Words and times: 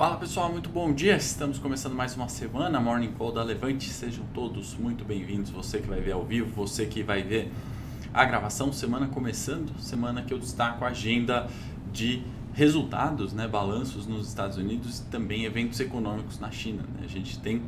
Fala 0.00 0.16
pessoal, 0.16 0.50
muito 0.50 0.70
bom 0.70 0.94
dia. 0.94 1.14
Estamos 1.14 1.58
começando 1.58 1.94
mais 1.94 2.16
uma 2.16 2.26
semana, 2.26 2.80
Morning 2.80 3.12
Call 3.12 3.32
da 3.32 3.42
Levante. 3.42 3.90
Sejam 3.90 4.24
todos 4.32 4.74
muito 4.74 5.04
bem-vindos. 5.04 5.50
Você 5.50 5.78
que 5.78 5.86
vai 5.86 6.00
ver 6.00 6.12
ao 6.12 6.24
vivo, 6.24 6.50
você 6.56 6.86
que 6.86 7.02
vai 7.02 7.22
ver 7.22 7.52
a 8.14 8.24
gravação. 8.24 8.72
Semana 8.72 9.08
começando, 9.08 9.78
semana 9.78 10.22
que 10.22 10.32
eu 10.32 10.38
destaco 10.38 10.86
a 10.86 10.88
agenda 10.88 11.50
de 11.92 12.22
resultados, 12.54 13.34
né, 13.34 13.46
balanços 13.46 14.06
nos 14.06 14.26
Estados 14.26 14.56
Unidos 14.56 15.00
e 15.00 15.04
também 15.10 15.44
eventos 15.44 15.78
econômicos 15.80 16.40
na 16.40 16.50
China. 16.50 16.82
Né? 16.94 17.04
A 17.04 17.06
gente 17.06 17.38
tem 17.38 17.62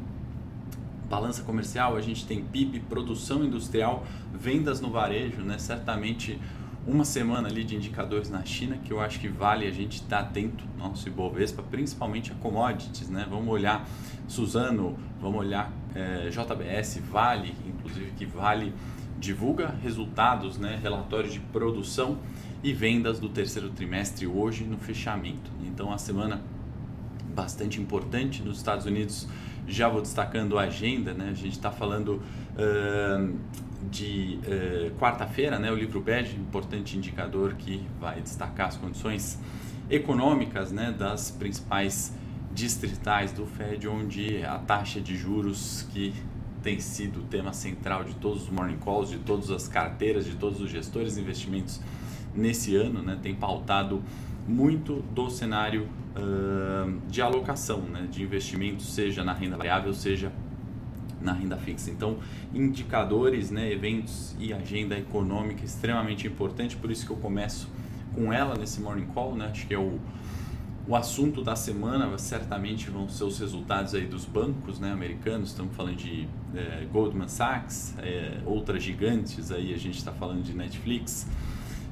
balança 1.11 1.43
comercial, 1.43 1.97
a 1.97 2.01
gente 2.01 2.25
tem 2.25 2.43
PIB, 2.43 2.81
produção 2.89 3.45
industrial, 3.45 4.07
vendas 4.33 4.81
no 4.81 4.91
varejo, 4.91 5.43
né? 5.43 5.59
Certamente 5.59 6.41
uma 6.87 7.05
semana 7.05 7.49
ali 7.49 7.63
de 7.63 7.77
indicadores 7.77 8.29
na 8.29 8.45
China 8.45 8.77
que 8.79 8.93
eu 8.93 9.01
acho 9.01 9.21
que 9.21 9.29
vale 9.29 9.67
a 9.67 9.71
gente 9.71 10.03
estar 10.03 10.21
atento 10.21 10.65
nosso 10.77 11.09
Ibovespa, 11.09 11.63
principalmente 11.63 12.33
a 12.33 12.35
commodities, 12.35 13.09
né? 13.09 13.27
Vamos 13.29 13.49
olhar 13.49 13.89
Suzano, 14.27 14.99
vamos 15.21 15.41
olhar 15.41 15.73
é, 15.95 16.27
eh, 16.27 16.31
JBS, 16.31 17.01
Vale, 17.11 17.55
inclusive 17.67 18.13
que 18.13 18.27
Vale 18.27 18.73
divulga 19.19 19.75
resultados, 19.83 20.59
né? 20.59 20.79
Relatórios 20.83 21.33
de 21.33 21.41
produção 21.41 22.19
e 22.63 22.73
vendas 22.73 23.21
do 23.21 23.29
terceiro 23.29 23.71
trimestre 23.71 24.27
hoje 24.27 24.65
no 24.65 24.77
fechamento. 24.77 25.51
Então 25.65 25.93
a 25.93 25.99
semana 25.99 26.43
bastante 27.33 27.81
importante 27.81 28.43
nos 28.43 28.59
Estados 28.59 28.87
Unidos. 28.87 29.29
Já 29.67 29.89
vou 29.89 30.03
destacando 30.03 30.59
a 30.59 30.63
agenda, 30.63 31.15
né? 31.15 31.29
A 31.31 31.35
gente 31.35 31.53
está 31.53 31.71
falando 31.71 32.21
uh, 32.57 33.39
de 33.91 34.39
uh, 34.47 34.91
quarta-feira, 34.99 35.59
né, 35.59 35.71
o 35.71 35.75
livro 35.75 36.01
bege, 36.01 36.37
importante 36.37 36.97
indicador 36.97 37.55
que 37.55 37.85
vai 38.01 38.21
destacar 38.21 38.69
as 38.69 38.77
condições 38.77 39.39
econômicas 39.91 40.71
né, 40.71 40.95
das 40.97 41.31
principais 41.31 42.15
distritais 42.53 43.33
do 43.33 43.47
Fed, 43.47 43.89
onde 43.89 44.45
a 44.45 44.59
taxa 44.59 45.01
de 45.01 45.17
juros 45.17 45.87
que 45.91 46.15
tem 46.63 46.79
sido 46.79 47.21
o 47.21 47.23
tema 47.25 47.53
central 47.53 48.05
de 48.05 48.15
todos 48.15 48.45
os 48.45 48.51
morning 48.51 48.79
calls, 48.79 49.11
de 49.11 49.19
todas 49.19 49.51
as 49.51 49.67
carteiras, 49.67 50.25
de 50.25 50.37
todos 50.37 50.61
os 50.61 50.71
gestores 50.71 51.15
de 51.15 51.21
investimentos 51.21 51.81
nesse 52.35 52.77
ano, 52.77 53.03
né, 53.03 53.19
tem 53.21 53.35
pautado 53.35 54.03
muito 54.47 55.03
do 55.15 55.31
cenário 55.31 55.89
uh, 56.17 57.01
de 57.09 57.21
alocação 57.21 57.81
né, 57.81 58.07
de 58.11 58.23
investimentos, 58.23 58.95
seja 58.95 59.25
na 59.25 59.33
renda 59.33 59.57
variável, 59.57 59.93
seja 59.93 60.33
na 61.23 61.33
renda 61.33 61.57
fixa. 61.57 61.91
Então, 61.91 62.19
indicadores, 62.53 63.51
né, 63.51 63.71
eventos 63.73 64.35
e 64.39 64.53
agenda 64.53 64.99
econômica 64.99 65.65
extremamente 65.65 66.27
importante, 66.27 66.77
por 66.77 66.91
isso 66.91 67.07
que 67.07 67.13
eu 67.13 67.17
começo 67.17 67.69
com 68.15 68.33
ela 68.33 68.57
nesse 68.57 68.81
morning 68.81 69.07
call, 69.07 69.35
né? 69.35 69.49
Acho 69.51 69.67
que 69.67 69.75
é 69.75 69.79
o, 69.79 69.99
o 70.87 70.97
assunto 70.97 71.43
da 71.43 71.57
semana, 71.57 72.17
certamente 72.19 72.91
vão 72.91 73.09
ser 73.09 73.25
os 73.25 73.39
resultados 73.39 73.95
aí 73.95 74.07
dos 74.07 74.25
bancos, 74.25 74.79
né, 74.79 74.93
americanos. 74.93 75.51
Estamos 75.51 75.75
falando 75.75 75.97
de 75.97 76.29
é, 76.55 76.87
Goldman 76.93 77.29
Sachs, 77.29 77.95
é, 77.99 78.41
outras 78.45 78.83
gigantes 78.83 79.51
aí 79.51 79.73
a 79.73 79.79
gente 79.79 79.97
está 79.97 80.13
falando 80.13 80.43
de 80.43 80.53
Netflix, 80.55 81.27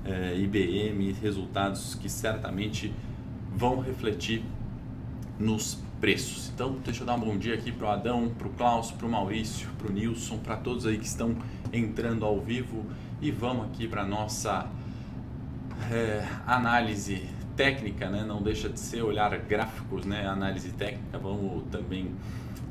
é, 0.04 0.36
IBM, 0.36 1.12
resultados 1.22 1.94
que 1.94 2.08
certamente 2.08 2.92
vão 3.54 3.80
refletir 3.80 4.42
nos 5.38 5.78
preços. 6.00 6.50
Então, 6.54 6.78
deixa 6.84 7.02
eu 7.02 7.06
dar 7.06 7.14
um 7.14 7.20
bom 7.20 7.36
dia 7.36 7.54
aqui 7.54 7.70
para 7.70 7.86
o 7.86 7.90
Adão, 7.90 8.30
para 8.30 8.48
o 8.48 8.50
Klaus, 8.50 8.90
para 8.90 9.06
o 9.06 9.10
Maurício, 9.10 9.68
para 9.78 9.88
o 9.88 9.92
Nilson, 9.92 10.38
para 10.38 10.56
todos 10.56 10.86
aí 10.86 10.96
que 10.96 11.06
estão 11.06 11.36
entrando 11.72 12.24
ao 12.24 12.40
vivo 12.40 12.86
e 13.20 13.30
vamos 13.30 13.66
aqui 13.66 13.86
para 13.86 14.02
a 14.02 14.06
nossa 14.06 14.66
é, 15.92 16.26
análise 16.46 17.28
técnica, 17.54 18.08
né? 18.08 18.24
não 18.26 18.42
deixa 18.42 18.70
de 18.70 18.80
ser 18.80 19.02
olhar 19.02 19.36
gráficos, 19.40 20.06
né? 20.06 20.26
análise 20.26 20.70
técnica, 20.70 21.18
vamos 21.18 21.64
também 21.70 22.10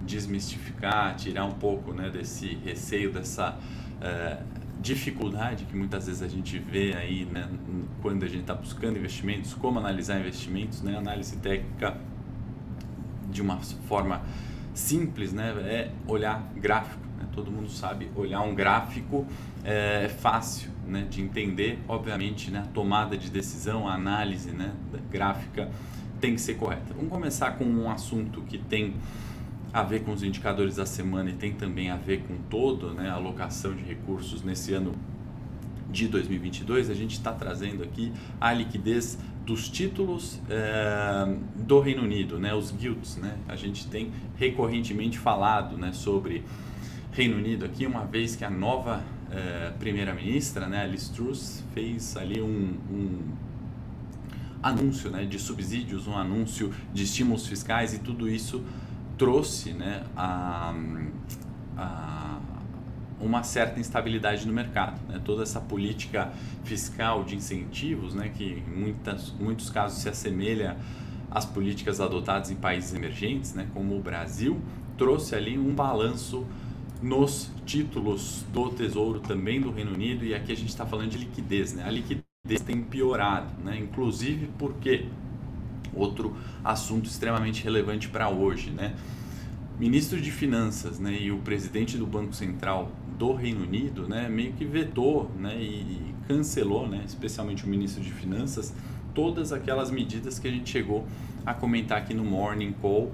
desmistificar, 0.01 1.15
tirar 1.15 1.45
um 1.45 1.51
pouco 1.51 1.93
né, 1.93 2.09
desse 2.09 2.55
receio, 2.65 3.13
dessa 3.13 3.59
é, 4.01 4.41
dificuldade 4.81 5.65
que 5.65 5.75
muitas 5.75 6.07
vezes 6.07 6.23
a 6.23 6.27
gente 6.27 6.57
vê 6.57 6.95
aí 6.95 7.25
né, 7.25 7.47
quando 8.01 8.23
a 8.23 8.27
gente 8.27 8.41
está 8.41 8.55
buscando 8.55 8.97
investimentos, 8.97 9.53
como 9.53 9.77
analisar 9.77 10.19
investimentos, 10.19 10.81
né? 10.81 10.97
análise 10.97 11.37
técnica 11.37 11.95
de 13.29 13.41
uma 13.41 13.57
forma 13.57 14.21
simples, 14.73 15.33
né, 15.33 15.51
é 15.65 15.91
olhar 16.07 16.41
gráfico. 16.55 17.05
Né? 17.17 17.25
Todo 17.33 17.51
mundo 17.51 17.69
sabe 17.69 18.09
olhar 18.15 18.41
um 18.41 18.55
gráfico 18.55 19.25
é, 19.63 20.05
é 20.05 20.09
fácil 20.09 20.71
né, 20.87 21.05
de 21.09 21.21
entender. 21.21 21.79
Obviamente, 21.87 22.49
né, 22.51 22.59
a 22.59 22.73
tomada 22.73 23.17
de 23.17 23.29
decisão, 23.29 23.87
a 23.87 23.93
análise 23.93 24.51
né, 24.51 24.73
gráfica 25.09 25.69
tem 26.19 26.35
que 26.35 26.41
ser 26.41 26.55
correta. 26.55 26.93
Vamos 26.93 27.09
começar 27.09 27.51
com 27.51 27.65
um 27.65 27.89
assunto 27.89 28.41
que 28.41 28.57
tem 28.57 28.95
a 29.71 29.83
ver 29.83 30.03
com 30.03 30.11
os 30.11 30.23
indicadores 30.23 30.75
da 30.75 30.85
semana 30.85 31.29
e 31.29 31.33
tem 31.33 31.53
também 31.53 31.91
a 31.91 31.95
ver 31.95 32.23
com 32.23 32.35
todo 32.49 32.93
né, 32.93 33.09
a 33.09 33.13
alocação 33.13 33.73
de 33.73 33.83
recursos 33.83 34.41
nesse 34.43 34.73
ano 34.73 34.93
de 35.89 36.07
2022. 36.07 36.89
A 36.89 36.93
gente 36.93 37.13
está 37.13 37.31
trazendo 37.31 37.83
aqui 37.83 38.11
a 38.39 38.53
liquidez 38.53 39.17
dos 39.45 39.67
títulos 39.67 40.39
é, 40.49 41.35
do 41.55 41.79
Reino 41.79 42.03
Unido, 42.03 42.37
né, 42.37 42.53
os 42.53 42.71
guilds, 42.71 43.17
né? 43.17 43.35
A 43.47 43.55
gente 43.55 43.87
tem 43.87 44.11
recorrentemente 44.37 45.17
falado, 45.17 45.75
né, 45.75 45.91
sobre 45.91 46.43
Reino 47.11 47.37
Unido 47.37 47.65
aqui, 47.65 47.87
uma 47.87 48.05
vez 48.05 48.35
que 48.35 48.45
a 48.45 48.49
nova 48.49 49.03
é, 49.31 49.71
primeira-ministra, 49.79 50.67
né, 50.67 50.87
Liz 50.87 51.09
Truss, 51.09 51.63
fez 51.73 52.15
ali 52.15 52.39
um, 52.39 52.77
um 52.91 53.19
anúncio, 54.61 55.09
né, 55.09 55.25
de 55.25 55.39
subsídios, 55.39 56.07
um 56.07 56.15
anúncio 56.15 56.71
de 56.93 57.03
estímulos 57.03 57.47
fiscais 57.47 57.93
e 57.93 57.99
tudo 57.99 58.29
isso 58.29 58.63
trouxe, 59.17 59.73
né, 59.73 60.03
a, 60.15 60.73
a 61.75 62.28
uma 63.19 63.43
certa 63.43 63.79
instabilidade 63.79 64.47
no 64.47 64.53
mercado. 64.53 64.99
Né? 65.07 65.21
Toda 65.23 65.43
essa 65.43 65.59
política 65.59 66.31
fiscal 66.63 67.23
de 67.23 67.35
incentivos, 67.35 68.13
né, 68.13 68.29
que 68.29 68.63
em 68.67 68.79
muitas, 68.79 69.31
muitos 69.31 69.69
casos 69.69 70.01
se 70.01 70.09
assemelha 70.09 70.77
às 71.29 71.45
políticas 71.45 71.99
adotadas 71.99 72.49
em 72.49 72.55
países 72.55 72.93
emergentes, 72.93 73.53
né, 73.53 73.67
como 73.73 73.97
o 73.97 74.01
Brasil, 74.01 74.59
trouxe 74.97 75.35
ali 75.35 75.57
um 75.57 75.73
balanço 75.73 76.45
nos 77.01 77.49
títulos 77.65 78.45
do 78.51 78.69
Tesouro 78.69 79.19
também 79.19 79.61
do 79.61 79.71
Reino 79.71 79.93
Unido 79.93 80.25
e 80.25 80.33
aqui 80.35 80.51
a 80.51 80.55
gente 80.55 80.69
está 80.69 80.85
falando 80.85 81.09
de 81.09 81.17
liquidez. 81.17 81.73
Né? 81.73 81.83
A 81.85 81.91
liquidez 81.91 82.61
tem 82.65 82.81
piorado, 82.81 83.49
né? 83.63 83.77
inclusive 83.77 84.49
porque 84.57 85.05
outro 85.93 86.35
assunto 86.63 87.05
extremamente 87.05 87.63
relevante 87.63 88.07
para 88.07 88.29
hoje, 88.29 88.69
né? 88.69 88.95
Ministro 89.79 90.19
de 90.19 90.29
Finanças 90.29 90.99
né, 90.99 91.17
e 91.19 91.31
o 91.31 91.37
presidente 91.37 91.97
do 91.97 92.05
Banco 92.05 92.33
Central 92.33 92.91
do 93.17 93.33
Reino 93.33 93.63
Unido 93.63 94.07
né, 94.07 94.27
meio 94.27 94.51
que 94.53 94.65
vetou 94.65 95.31
né, 95.39 95.55
e 95.59 96.13
cancelou, 96.27 96.87
né, 96.87 97.03
especialmente 97.05 97.65
o 97.65 97.67
ministro 97.67 98.03
de 98.03 98.11
Finanças, 98.11 98.73
todas 99.15 99.53
aquelas 99.53 99.89
medidas 99.89 100.37
que 100.37 100.47
a 100.47 100.51
gente 100.51 100.69
chegou 100.69 101.07
a 101.45 101.53
comentar 101.53 101.97
aqui 101.97 102.13
no 102.13 102.25
Morning 102.25 102.73
Call 102.73 103.11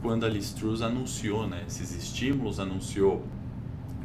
quando 0.00 0.24
a 0.24 0.28
Liz 0.28 0.52
Truss 0.52 0.82
anunciou 0.82 1.48
né, 1.48 1.64
esses 1.66 1.92
estímulos, 1.94 2.60
anunciou 2.60 3.24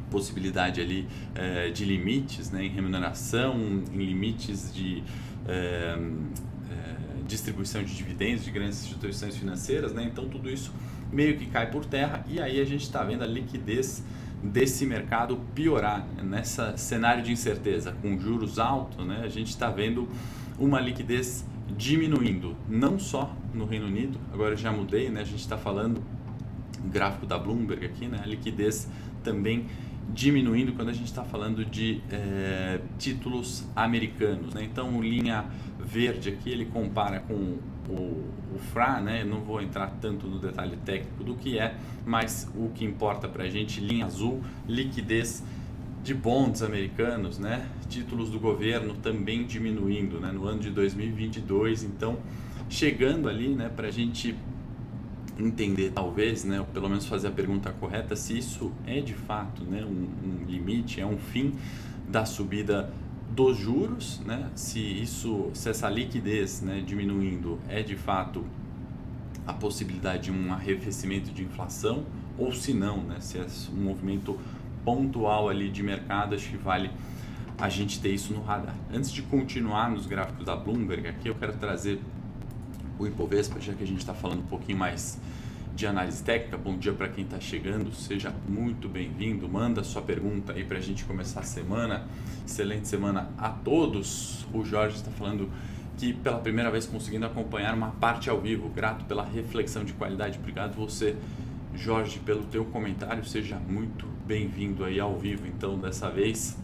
possibilidade 0.10 0.82
ali 0.82 1.08
é, 1.36 1.70
de 1.70 1.86
limites 1.86 2.50
né, 2.52 2.66
em 2.66 2.70
remuneração, 2.70 3.56
em 3.94 3.98
limites 3.98 4.74
de 4.74 5.04
é, 5.48 5.98
é, 6.72 7.24
distribuição 7.28 7.84
de 7.84 7.96
dividendos 7.96 8.44
de 8.44 8.52
grandes 8.52 8.84
instituições 8.84 9.38
financeiras, 9.38 9.94
né? 9.94 10.10
então 10.12 10.28
tudo 10.28 10.50
isso 10.50 10.72
meio 11.12 11.38
que 11.38 11.46
cai 11.46 11.70
por 11.70 11.86
terra 11.86 12.24
e 12.28 12.40
aí 12.40 12.60
a 12.60 12.66
gente 12.66 12.84
está 12.84 13.04
vendo 13.04 13.24
a 13.24 13.28
liquidez 13.28 14.04
desse 14.42 14.86
mercado 14.86 15.40
piorar 15.54 16.08
nessa 16.24 16.78
cenário 16.78 17.24
de 17.24 17.32
incerteza 17.32 17.96
com 18.02 18.18
juros 18.18 18.58
altos, 18.58 19.06
né? 19.06 19.22
A 19.24 19.28
gente 19.28 19.50
está 19.50 19.70
vendo 19.70 20.08
uma 20.58 20.80
liquidez 20.80 21.46
diminuindo, 21.78 22.56
não 22.68 22.98
só 22.98 23.36
no 23.54 23.66
Reino 23.66 23.88
Unido. 23.88 24.18
Agora 24.34 24.56
já 24.56 24.72
mudei, 24.72 25.10
né? 25.10 25.22
A 25.22 25.26
gente 25.26 25.42
está 25.42 25.58
falando 25.58 26.02
gráfico 26.86 27.26
da 27.26 27.38
Bloomberg 27.38 27.86
aqui, 27.86 28.08
né? 28.08 28.20
A 28.24 28.26
liquidez 28.26 28.88
também 29.24 29.66
diminuindo 29.66 29.89
quando 30.74 30.90
a 30.90 30.94
gente 30.94 31.06
está 31.06 31.24
falando 31.24 31.66
de 31.66 32.02
é, 32.12 32.80
títulos 32.98 33.68
americanos. 33.76 34.54
Né? 34.54 34.64
Então, 34.64 35.02
linha 35.02 35.46
verde 35.80 36.30
aqui 36.30 36.50
ele 36.50 36.66
compara 36.66 37.20
com 37.22 37.58
o, 37.90 38.26
o 38.54 38.60
FRA, 38.72 39.00
né? 39.02 39.24
não 39.24 39.42
vou 39.42 39.62
entrar 39.62 39.88
tanto 40.02 40.28
no 40.28 40.40
detalhe 40.40 40.78
técnico 40.78 41.24
do 41.24 41.36
que 41.36 41.58
é, 41.58 41.76
mas 42.06 42.50
o 42.56 42.70
que 42.70 42.86
importa 42.86 43.28
para 43.28 43.44
a 43.44 43.50
gente, 43.50 43.80
linha 43.80 44.06
azul, 44.06 44.42
liquidez 44.68 45.44
de 46.04 46.14
bonds 46.14 46.62
americanos, 46.62 47.38
né? 47.38 47.68
títulos 47.90 48.30
do 48.30 48.40
governo 48.40 48.94
também 48.96 49.46
diminuindo 49.46 50.20
né? 50.20 50.32
no 50.32 50.46
ano 50.46 50.60
de 50.60 50.70
2022, 50.70 51.84
então 51.84 52.18
chegando 52.70 53.28
ali 53.28 53.50
né, 53.50 53.68
para 53.68 53.88
a 53.88 53.92
gente 53.92 54.36
entender, 55.40 55.92
talvez, 55.92 56.44
né, 56.44 56.60
ou 56.60 56.66
pelo 56.66 56.90
menos 56.90 57.06
fazer 57.06 57.28
a 57.30 57.32
pergunta 57.32 57.72
correta, 57.72 58.16
se 58.16 58.38
isso 58.38 58.72
é 58.86 59.00
de 59.00 59.14
fato 59.14 59.64
né, 59.64 59.84
um, 59.84 60.08
um 60.28 60.46
limite, 60.46 61.00
é 61.00 61.06
um 61.06 61.18
fim 61.18 61.54
da 62.08 62.26
subida 62.26 62.92
dos 63.32 63.58
juros, 63.58 64.20
né, 64.26 64.50
se 64.56 64.80
isso, 64.80 65.50
se 65.54 65.70
essa 65.70 65.90
liquidez 65.90 66.62
né, 66.62 66.84
diminuindo 66.86 67.60
é 67.68 67.82
de 67.82 67.96
fato 67.96 68.44
a 69.48 69.54
possibilidade 69.54 70.24
de 70.24 70.32
um 70.32 70.52
arrefecimento 70.52 71.32
de 71.32 71.44
inflação 71.44 72.04
ou 72.38 72.52
se 72.52 72.74
não, 72.74 72.98
né, 72.98 73.18
se 73.20 73.38
é 73.38 73.46
um 73.74 73.84
movimento 73.84 74.38
pontual 74.84 75.50
ali 75.50 75.70
de 75.70 75.84
mercado, 75.84 76.36
acho 76.36 76.50
que 76.50 76.58
vale 76.58 76.90
a 77.58 77.70
gente 77.70 78.00
ter 78.00 78.14
isso 78.14 78.34
no 78.34 78.42
radar. 78.42 78.76
Antes 78.92 79.12
de 79.12 79.22
continuar 79.22 79.90
nos 79.92 80.06
gráficos 80.06 80.46
da 80.46 80.56
Bloomberg, 80.56 81.08
aqui 81.08 81.28
eu 81.28 81.36
quero 81.36 81.54
trazer 81.58 82.00
o 83.00 83.08
Ibovespa, 83.08 83.60
já 83.62 83.74
que 83.74 83.84
a 83.84 83.88
gente 83.88 84.00
está 84.00 84.14
falando 84.14 84.42
um 84.42 84.48
pouquinho 84.48 84.78
mais 84.78 85.18
de 85.74 85.88
análise 85.88 86.22
técnica. 86.22 86.58
Bom 86.58 86.78
dia 86.78 86.92
para 86.92 87.08
quem 87.08 87.24
está 87.24 87.40
chegando, 87.40 87.94
seja 87.94 88.36
muito 88.48 88.90
bem-vindo. 88.90 89.48
Manda 89.48 89.82
sua 89.86 90.02
pergunta 90.02 90.52
aí 90.52 90.66
para 90.66 90.78
a 90.78 90.82
gente 90.82 91.06
começar 91.06 91.40
a 91.40 91.44
semana. 91.44 92.06
Excelente 92.46 92.90
semana 92.90 93.30
a 93.38 93.50
todos. 93.50 94.46
O 94.54 94.66
Jorge 94.66 94.98
está 94.98 95.10
falando 95.12 95.50
que 95.98 96.12
pela 96.12 96.40
primeira 96.40 96.70
vez 96.70 96.86
conseguindo 96.86 97.26
acompanhar 97.26 97.74
uma 97.74 97.92
parte 97.92 98.30
ao 98.30 98.42
vivo. 98.42 98.68
Grato 98.68 99.06
pela 99.06 99.24
reflexão 99.24 99.86
de 99.86 99.94
qualidade. 99.94 100.38
Obrigado 100.38 100.76
você, 100.76 101.16
Jorge, 101.74 102.20
pelo 102.20 102.44
teu 102.44 102.66
comentário. 102.66 103.24
Seja 103.24 103.56
muito 103.56 104.06
bem-vindo 104.28 104.84
aí 104.84 105.00
ao 105.00 105.18
vivo. 105.18 105.48
Então, 105.48 105.80
dessa 105.80 106.10
vez, 106.10 106.58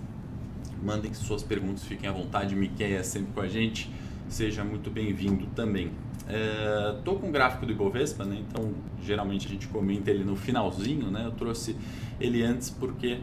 mandem 0.84 1.14
suas 1.14 1.42
perguntas, 1.42 1.86
fiquem 1.86 2.10
à 2.10 2.12
vontade. 2.12 2.54
Miquel 2.54 2.98
é 2.98 3.04
sempre 3.04 3.32
com 3.32 3.40
a 3.40 3.48
gente. 3.48 3.90
Seja 4.28 4.66
muito 4.66 4.90
bem-vindo 4.90 5.46
também. 5.56 5.92
É, 6.28 6.96
com 7.04 7.28
o 7.28 7.32
gráfico 7.32 7.66
do 7.66 7.72
Ibovespa, 7.72 8.26
né? 8.26 8.44
então 8.48 8.74
geralmente 9.04 9.46
a 9.46 9.50
gente 9.50 9.68
comenta 9.68 10.10
ele 10.10 10.24
no 10.24 10.36
finalzinho. 10.36 11.12
Né? 11.12 11.24
Eu 11.26 11.32
trouxe 11.32 11.76
ele 12.20 12.42
antes 12.44 12.70
porque 12.70 13.20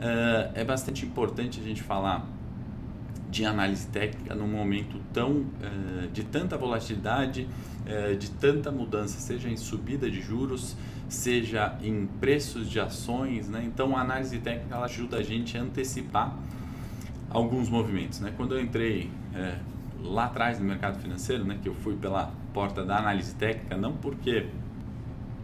é, 0.00 0.50
é 0.54 0.64
bastante 0.64 1.04
importante 1.04 1.60
a 1.60 1.62
gente 1.62 1.82
falar 1.82 2.26
de 3.30 3.44
análise 3.44 3.86
técnica 3.88 4.34
num 4.34 4.46
momento 4.46 4.98
tão 5.12 5.44
eh, 5.60 6.08
de 6.12 6.24
tanta 6.24 6.56
volatilidade, 6.56 7.48
eh, 7.84 8.14
de 8.14 8.30
tanta 8.30 8.70
mudança, 8.70 9.18
seja 9.18 9.48
em 9.48 9.56
subida 9.56 10.10
de 10.10 10.22
juros, 10.22 10.76
seja 11.08 11.76
em 11.82 12.06
preços 12.20 12.70
de 12.70 12.80
ações, 12.80 13.48
né? 13.48 13.62
Então 13.66 13.96
a 13.96 14.00
análise 14.00 14.38
técnica 14.38 14.76
ela 14.76 14.86
ajuda 14.86 15.18
a 15.18 15.22
gente 15.22 15.58
a 15.58 15.62
antecipar 15.62 16.34
alguns 17.28 17.68
movimentos, 17.68 18.20
né? 18.20 18.32
Quando 18.36 18.54
eu 18.54 18.62
entrei 18.62 19.10
eh, 19.34 19.58
lá 20.02 20.26
atrás 20.26 20.58
no 20.58 20.64
mercado 20.64 20.98
financeiro, 21.00 21.44
né, 21.44 21.58
que 21.62 21.68
eu 21.68 21.74
fui 21.74 21.96
pela 21.96 22.32
porta 22.56 22.82
da 22.82 22.96
análise 22.96 23.34
técnica, 23.34 23.76
não 23.76 23.92
porque 23.92 24.46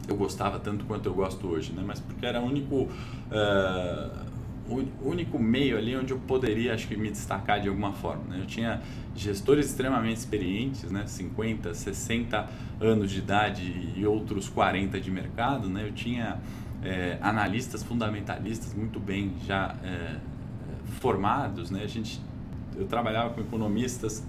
eu 0.08 0.16
gostava 0.16 0.58
tanto 0.58 0.86
quanto 0.86 1.04
eu 1.10 1.12
gosto 1.12 1.46
hoje, 1.46 1.70
né, 1.70 1.82
mas 1.86 2.00
porque 2.00 2.24
era 2.24 2.40
o 2.40 2.46
único 2.46 2.74
uh, 2.74 4.32
o 4.66 5.10
único 5.10 5.38
meio 5.38 5.76
ali 5.76 5.94
onde 5.94 6.14
eu 6.14 6.18
poderia, 6.20 6.72
acho 6.72 6.88
que, 6.88 6.96
me 6.96 7.10
destacar 7.10 7.60
de 7.60 7.68
alguma 7.68 7.92
forma. 7.92 8.24
Né? 8.30 8.38
Eu 8.40 8.46
tinha 8.46 8.80
gestores 9.14 9.66
extremamente 9.66 10.16
experientes, 10.16 10.90
né? 10.90 11.04
50, 11.06 11.74
60 11.74 12.48
anos 12.80 13.10
de 13.10 13.18
idade 13.18 13.92
e 13.94 14.06
outros 14.06 14.48
40 14.48 14.98
de 14.98 15.10
mercado. 15.10 15.68
Né? 15.68 15.86
Eu 15.86 15.92
tinha 15.92 16.38
é, 16.82 17.18
analistas 17.20 17.82
fundamentalistas 17.82 18.72
muito 18.72 18.98
bem 18.98 19.34
já 19.44 19.74
é, 19.84 20.16
formados. 21.00 21.70
Né? 21.70 21.82
A 21.82 21.88
gente, 21.88 22.18
eu 22.74 22.86
trabalhava 22.86 23.34
com 23.34 23.42
economistas 23.42 24.24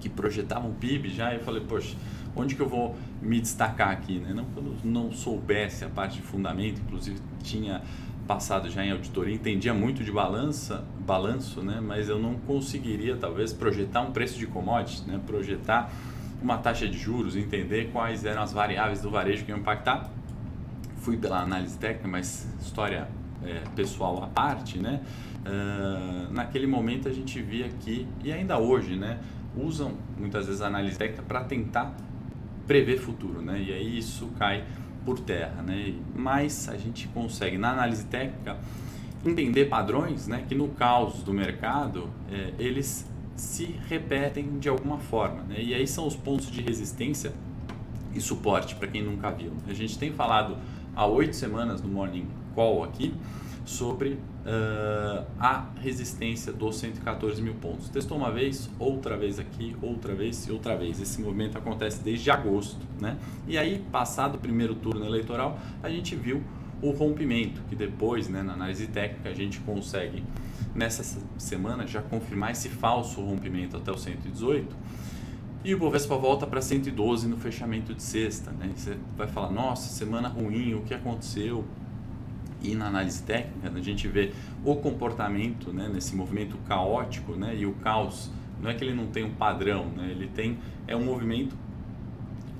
que 0.00 0.08
projetavam 0.08 0.72
PIB 0.72 1.10
já 1.10 1.34
eu 1.34 1.40
falei, 1.40 1.62
poxa, 1.62 1.96
onde 2.34 2.54
que 2.54 2.62
eu 2.62 2.68
vou 2.68 2.96
me 3.20 3.40
destacar 3.40 3.90
aqui? 3.90 4.18
Né? 4.18 4.32
Não 4.34 4.44
que 4.44 4.56
eu 4.56 4.76
não 4.84 5.12
soubesse 5.12 5.84
a 5.84 5.88
parte 5.88 6.16
de 6.16 6.22
fundamento, 6.22 6.80
inclusive 6.80 7.18
tinha 7.42 7.82
passado 8.26 8.70
já 8.70 8.84
em 8.84 8.92
auditoria, 8.92 9.34
entendia 9.34 9.74
muito 9.74 10.04
de 10.04 10.12
balança, 10.12 10.84
balanço, 11.04 11.62
né? 11.62 11.80
mas 11.80 12.08
eu 12.08 12.18
não 12.18 12.34
conseguiria 12.34 13.16
talvez 13.16 13.52
projetar 13.52 14.02
um 14.02 14.12
preço 14.12 14.38
de 14.38 14.46
commodity, 14.46 15.08
né? 15.08 15.20
projetar 15.26 15.92
uma 16.42 16.56
taxa 16.56 16.88
de 16.88 16.96
juros, 16.96 17.36
entender 17.36 17.90
quais 17.92 18.24
eram 18.24 18.42
as 18.42 18.52
variáveis 18.52 19.02
do 19.02 19.10
varejo 19.10 19.44
que 19.44 19.50
iam 19.50 19.58
impactar. 19.58 20.10
Fui 20.98 21.16
pela 21.16 21.40
análise 21.40 21.76
técnica, 21.78 22.08
mas 22.08 22.48
história 22.60 23.08
é, 23.42 23.62
pessoal 23.74 24.22
à 24.22 24.26
parte, 24.26 24.78
né? 24.78 25.00
Uh, 25.40 26.32
naquele 26.32 26.66
momento 26.66 27.08
a 27.08 27.12
gente 27.12 27.40
via 27.40 27.68
que, 27.80 28.06
e 28.22 28.30
ainda 28.30 28.58
hoje, 28.58 28.96
né? 28.96 29.18
Usam 29.56 29.94
muitas 30.18 30.46
vezes 30.46 30.60
a 30.62 30.66
análise 30.66 30.96
técnica 30.96 31.22
para 31.22 31.44
tentar 31.44 31.94
prever 32.66 32.98
futuro, 32.98 33.42
né? 33.42 33.60
E 33.60 33.72
aí 33.72 33.98
isso 33.98 34.28
cai 34.38 34.64
por 35.04 35.18
terra, 35.18 35.62
né? 35.62 35.94
Mas 36.14 36.68
a 36.68 36.76
gente 36.76 37.08
consegue 37.08 37.58
na 37.58 37.72
análise 37.72 38.04
técnica 38.06 38.58
entender 39.24 39.66
padrões, 39.66 40.28
né? 40.28 40.44
Que 40.48 40.54
no 40.54 40.68
caos 40.68 41.22
do 41.22 41.32
mercado 41.32 42.08
é, 42.30 42.52
eles 42.58 43.06
se 43.36 43.74
repetem 43.88 44.58
de 44.58 44.68
alguma 44.68 44.98
forma, 44.98 45.42
né? 45.42 45.56
E 45.58 45.74
aí 45.74 45.86
são 45.86 46.06
os 46.06 46.14
pontos 46.14 46.50
de 46.50 46.60
resistência 46.60 47.32
e 48.14 48.20
suporte 48.20 48.74
para 48.74 48.88
quem 48.88 49.02
nunca 49.02 49.30
viu. 49.30 49.52
A 49.66 49.72
gente 49.72 49.98
tem 49.98 50.12
falado 50.12 50.56
há 50.94 51.06
oito 51.06 51.34
semanas 51.34 51.80
no 51.82 51.88
Morning 51.88 52.26
Call 52.54 52.84
aqui 52.84 53.14
sobre 53.64 54.18
uh, 54.40 55.26
a 55.38 55.66
resistência 55.80 56.52
dos 56.52 56.76
114 56.76 57.40
mil 57.42 57.54
pontos. 57.54 57.88
Testou 57.88 58.16
uma 58.16 58.30
vez, 58.30 58.70
outra 58.78 59.16
vez 59.16 59.38
aqui, 59.38 59.76
outra 59.82 60.14
vez 60.14 60.46
e 60.46 60.52
outra 60.52 60.76
vez. 60.76 61.00
Esse 61.00 61.20
movimento 61.20 61.58
acontece 61.58 62.02
desde 62.02 62.30
agosto, 62.30 62.84
né? 63.00 63.16
E 63.46 63.58
aí, 63.58 63.84
passado 63.90 64.36
o 64.36 64.38
primeiro 64.38 64.74
turno 64.74 65.04
eleitoral, 65.04 65.58
a 65.82 65.88
gente 65.88 66.14
viu 66.14 66.42
o 66.82 66.90
rompimento, 66.90 67.60
que 67.68 67.76
depois, 67.76 68.28
né, 68.28 68.42
na 68.42 68.54
análise 68.54 68.86
técnica, 68.86 69.28
a 69.28 69.34
gente 69.34 69.60
consegue 69.60 70.24
nessa 70.74 71.20
semana 71.36 71.86
já 71.86 72.00
confirmar 72.00 72.52
esse 72.52 72.68
falso 72.68 73.20
rompimento 73.20 73.76
até 73.76 73.90
o 73.90 73.98
118. 73.98 74.74
E 75.62 75.74
o 75.74 75.78
Bovespa 75.78 76.16
volta 76.16 76.46
para 76.46 76.62
112 76.62 77.28
no 77.28 77.36
fechamento 77.36 77.94
de 77.94 78.02
sexta. 78.02 78.50
Né? 78.50 78.72
Você 78.74 78.96
vai 79.14 79.28
falar, 79.28 79.50
nossa, 79.50 79.92
semana 79.92 80.26
ruim, 80.26 80.74
o 80.74 80.80
que 80.80 80.94
aconteceu? 80.94 81.64
E 82.62 82.74
na 82.74 82.86
análise 82.86 83.22
técnica 83.22 83.70
a 83.74 83.82
gente 83.82 84.06
vê 84.08 84.32
o 84.64 84.76
comportamento 84.76 85.72
né, 85.72 85.88
nesse 85.92 86.14
movimento 86.14 86.56
caótico 86.68 87.32
né, 87.32 87.54
e 87.56 87.66
o 87.66 87.72
caos 87.74 88.30
não 88.60 88.70
é 88.70 88.74
que 88.74 88.84
ele 88.84 88.94
não 88.94 89.06
tem 89.06 89.24
um 89.24 89.34
padrão 89.34 89.86
né, 89.96 90.08
ele 90.10 90.28
tem 90.28 90.58
é 90.86 90.94
um 90.94 91.04
movimento 91.04 91.56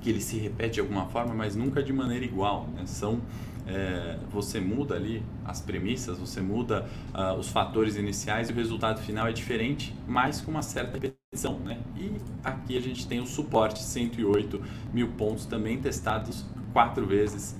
que 0.01 0.09
ele 0.09 0.21
se 0.21 0.37
repete 0.37 0.75
de 0.75 0.79
alguma 0.79 1.05
forma 1.05 1.33
mas 1.33 1.55
nunca 1.55 1.83
de 1.83 1.93
maneira 1.93 2.25
igual 2.25 2.67
né, 2.75 2.85
são 2.85 3.21
é, 3.67 4.17
você 4.31 4.59
muda 4.59 4.95
ali 4.95 5.23
as 5.45 5.61
premissas 5.61 6.17
você 6.17 6.41
muda 6.41 6.89
uh, 7.13 7.37
os 7.37 7.49
fatores 7.49 7.95
iniciais 7.95 8.49
e 8.49 8.53
o 8.53 8.55
resultado 8.55 8.99
final 9.01 9.27
é 9.27 9.31
diferente 9.31 9.95
mas 10.07 10.41
com 10.41 10.49
uma 10.49 10.63
certa 10.63 10.93
repetição 10.93 11.59
né? 11.59 11.77
e 11.95 12.11
aqui 12.43 12.75
a 12.75 12.81
gente 12.81 13.07
tem 13.07 13.19
o 13.19 13.27
suporte 13.27 13.83
108 13.83 14.59
mil 14.91 15.09
pontos 15.09 15.45
também 15.45 15.79
testados 15.79 16.43
quatro 16.73 17.05
vezes 17.05 17.55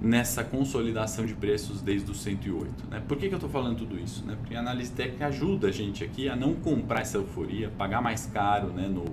nessa 0.00 0.42
consolidação 0.42 1.26
de 1.26 1.34
preços 1.34 1.82
desde 1.82 2.10
o 2.10 2.14
108. 2.14 2.70
Né? 2.90 3.02
Por 3.06 3.18
que, 3.18 3.28
que 3.28 3.34
eu 3.34 3.36
estou 3.36 3.50
falando 3.50 3.78
tudo 3.78 3.98
isso? 3.98 4.24
Né? 4.24 4.36
Porque 4.40 4.54
a 4.54 4.60
análise 4.60 4.90
técnica 4.92 5.26
ajuda 5.26 5.68
a 5.68 5.70
gente 5.70 6.02
aqui 6.02 6.28
a 6.28 6.34
não 6.34 6.54
comprar 6.54 7.02
essa 7.02 7.18
euforia, 7.18 7.70
pagar 7.76 8.00
mais 8.00 8.24
caro 8.26 8.68
né, 8.68 8.88
no, 8.88 9.04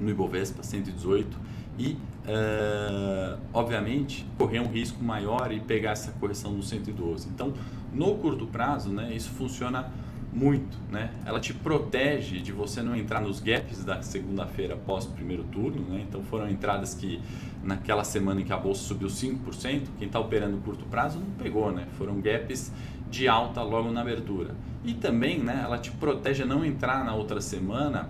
no 0.00 0.08
Ibovespa 0.08 0.62
118 0.62 1.36
e, 1.76 1.92
uh, 1.92 3.38
obviamente, 3.52 4.24
correr 4.38 4.60
um 4.60 4.68
risco 4.68 5.02
maior 5.02 5.50
e 5.50 5.58
pegar 5.58 5.92
essa 5.92 6.12
correção 6.12 6.52
no 6.52 6.62
112. 6.62 7.28
Então, 7.28 7.52
no 7.92 8.14
curto 8.16 8.46
prazo, 8.46 8.90
né, 8.90 9.12
isso 9.12 9.30
funciona 9.30 9.90
muito, 10.32 10.78
né? 10.90 11.10
Ela 11.24 11.40
te 11.40 11.52
protege 11.52 12.40
de 12.40 12.52
você 12.52 12.82
não 12.82 12.94
entrar 12.94 13.20
nos 13.20 13.40
gaps 13.40 13.84
da 13.84 14.00
segunda-feira 14.02 14.74
após 14.74 15.04
o 15.04 15.10
primeiro 15.10 15.42
turno, 15.44 15.82
né? 15.88 16.04
Então 16.08 16.22
foram 16.22 16.48
entradas 16.48 16.94
que 16.94 17.20
naquela 17.62 18.04
semana 18.04 18.40
em 18.40 18.44
que 18.44 18.52
a 18.52 18.56
bolsa 18.56 18.82
subiu 18.82 19.08
5%, 19.08 19.88
quem 19.98 20.06
está 20.06 20.20
operando 20.20 20.56
curto 20.58 20.84
prazo 20.86 21.18
não 21.18 21.30
pegou, 21.32 21.72
né? 21.72 21.86
Foram 21.98 22.20
gaps 22.20 22.72
de 23.10 23.26
alta 23.26 23.60
logo 23.62 23.90
na 23.90 24.02
abertura. 24.02 24.54
E 24.84 24.94
também, 24.94 25.38
né, 25.38 25.62
ela 25.64 25.78
te 25.78 25.90
protege 25.90 26.44
a 26.44 26.46
não 26.46 26.64
entrar 26.64 27.04
na 27.04 27.14
outra 27.14 27.40
semana 27.40 28.08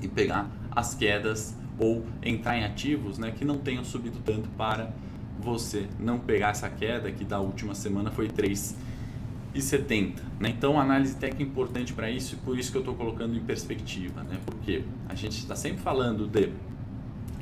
e 0.00 0.08
pegar 0.08 0.48
as 0.70 0.94
quedas 0.94 1.54
ou 1.78 2.04
entrar 2.22 2.56
em 2.56 2.64
ativos, 2.64 3.18
né, 3.18 3.32
que 3.32 3.44
não 3.44 3.58
tenham 3.58 3.84
subido 3.84 4.18
tanto 4.24 4.48
para 4.50 4.90
você 5.40 5.86
não 5.98 6.18
pegar 6.18 6.50
essa 6.50 6.68
queda 6.70 7.10
que 7.10 7.24
da 7.24 7.40
última 7.40 7.74
semana 7.74 8.10
foi 8.10 8.28
3 8.28 8.76
e 9.54 9.62
70. 9.62 10.22
Né? 10.40 10.48
Então, 10.50 10.78
análise 10.78 11.14
técnica 11.14 11.44
é 11.44 11.46
importante 11.46 11.92
para 11.92 12.10
isso 12.10 12.34
e 12.34 12.38
por 12.38 12.58
isso 12.58 12.72
que 12.72 12.76
eu 12.76 12.80
estou 12.80 12.94
colocando 12.94 13.36
em 13.36 13.40
perspectiva. 13.40 14.22
Né? 14.24 14.38
Porque 14.44 14.82
a 15.08 15.14
gente 15.14 15.38
está 15.38 15.54
sempre 15.54 15.80
falando 15.80 16.26
de 16.26 16.50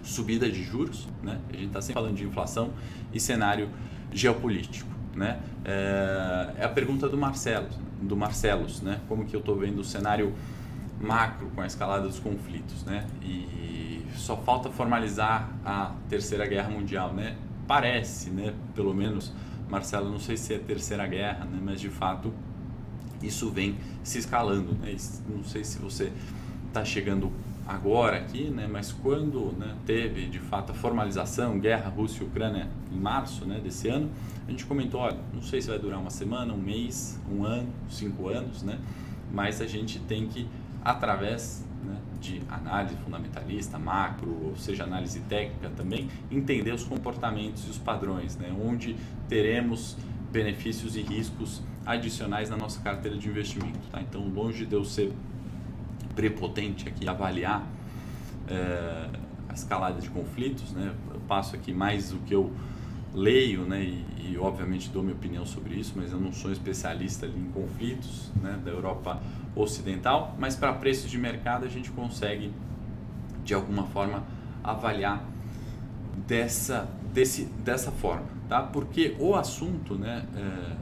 subida 0.02 0.50
de 0.50 0.62
juros, 0.62 1.08
né? 1.22 1.40
a 1.48 1.56
gente 1.56 1.66
está 1.66 1.80
sempre 1.80 1.94
falando 1.94 2.16
de 2.16 2.24
inflação 2.24 2.70
e 3.12 3.18
cenário 3.18 3.70
geopolítico. 4.12 4.90
Né? 5.16 5.40
É, 5.64 6.52
é 6.58 6.64
a 6.64 6.68
pergunta 6.68 7.08
do 7.08 7.16
Marcelo, 7.16 7.68
do 8.00 8.16
Marcelos, 8.16 8.82
né? 8.82 9.00
como 9.08 9.24
que 9.24 9.34
eu 9.34 9.40
estou 9.40 9.56
vendo 9.56 9.78
o 9.78 9.84
cenário 9.84 10.34
macro 11.00 11.50
com 11.54 11.60
a 11.60 11.66
escalada 11.66 12.06
dos 12.06 12.18
conflitos. 12.18 12.84
Né? 12.84 13.06
E 13.22 14.04
só 14.16 14.36
falta 14.36 14.68
formalizar 14.70 15.50
a 15.64 15.94
Terceira 16.08 16.46
Guerra 16.46 16.68
Mundial. 16.68 17.14
Né? 17.14 17.36
Parece, 17.66 18.30
né? 18.30 18.52
pelo 18.74 18.92
menos 18.92 19.32
Marcelo, 19.72 20.10
não 20.10 20.18
sei 20.18 20.36
se 20.36 20.52
é 20.52 20.56
a 20.56 20.60
terceira 20.60 21.06
guerra, 21.06 21.46
né, 21.46 21.58
mas 21.62 21.80
de 21.80 21.88
fato 21.88 22.30
isso 23.22 23.50
vem 23.50 23.78
se 24.04 24.18
escalando. 24.18 24.74
Né? 24.74 24.94
Não 25.26 25.42
sei 25.42 25.64
se 25.64 25.78
você 25.78 26.12
está 26.68 26.84
chegando 26.84 27.32
agora 27.66 28.18
aqui, 28.18 28.50
né, 28.50 28.68
mas 28.70 28.92
quando 28.92 29.54
né, 29.58 29.74
teve 29.86 30.26
de 30.26 30.38
fato 30.38 30.72
a 30.72 30.74
formalização, 30.74 31.58
guerra 31.58 31.88
Rússia 31.88 32.22
e 32.22 32.26
Ucrânia 32.26 32.68
em 32.92 32.98
março 32.98 33.46
né, 33.46 33.60
desse 33.60 33.88
ano, 33.88 34.10
a 34.46 34.50
gente 34.50 34.66
comentou, 34.66 35.00
olha, 35.00 35.16
não 35.32 35.40
sei 35.40 35.62
se 35.62 35.68
vai 35.68 35.78
durar 35.78 35.98
uma 35.98 36.10
semana, 36.10 36.52
um 36.52 36.58
mês, 36.58 37.18
um 37.30 37.42
ano, 37.42 37.70
cinco 37.88 38.28
anos, 38.28 38.62
né, 38.62 38.78
mas 39.32 39.62
a 39.62 39.66
gente 39.66 39.98
tem 40.00 40.26
que, 40.26 40.46
através 40.84 41.64
né, 41.82 41.96
de 42.20 42.40
análise 42.48 42.96
fundamentalista, 42.96 43.78
macro, 43.78 44.30
ou 44.44 44.56
seja, 44.56 44.84
análise 44.84 45.20
técnica 45.20 45.70
também, 45.76 46.08
entender 46.30 46.72
os 46.72 46.84
comportamentos 46.84 47.66
e 47.66 47.70
os 47.70 47.78
padrões, 47.78 48.36
né, 48.36 48.54
onde 48.64 48.96
teremos 49.28 49.96
benefícios 50.30 50.96
e 50.96 51.02
riscos 51.02 51.62
adicionais 51.84 52.48
na 52.48 52.56
nossa 52.56 52.80
carteira 52.80 53.16
de 53.16 53.28
investimento. 53.28 53.80
Tá? 53.90 54.00
Então, 54.00 54.26
longe 54.28 54.64
de 54.64 54.74
eu 54.74 54.84
ser 54.84 55.12
prepotente 56.14 56.88
aqui, 56.88 57.08
avaliar 57.08 57.66
é, 58.48 59.08
a 59.48 59.52
escalada 59.52 60.00
de 60.00 60.08
conflitos, 60.08 60.72
né? 60.72 60.94
eu 61.12 61.20
passo 61.20 61.54
aqui 61.54 61.72
mais 61.72 62.12
o 62.12 62.18
que 62.18 62.34
eu 62.34 62.52
leio 63.14 63.62
né? 63.62 63.82
e, 63.82 64.32
e, 64.32 64.38
obviamente 64.38 64.90
dou 64.90 65.02
minha 65.02 65.14
opinião 65.14 65.44
sobre 65.44 65.74
isso, 65.74 65.92
mas 65.96 66.12
eu 66.12 66.20
não 66.20 66.32
sou 66.32 66.50
especialista 66.50 67.26
em 67.26 67.50
conflitos 67.52 68.30
né? 68.40 68.58
da 68.64 68.70
Europa 68.70 69.20
Ocidental, 69.54 70.34
mas 70.38 70.56
para 70.56 70.72
preços 70.72 71.10
de 71.10 71.18
mercado 71.18 71.64
a 71.64 71.68
gente 71.68 71.90
consegue 71.90 72.50
de 73.44 73.52
alguma 73.52 73.84
forma 73.84 74.24
avaliar 74.64 75.22
dessa, 76.26 76.88
desse, 77.12 77.44
dessa 77.64 77.90
forma, 77.90 78.26
tá? 78.48 78.62
porque 78.62 79.14
o 79.18 79.34
assunto 79.34 79.94
né, 79.94 80.24
é, 80.34 80.76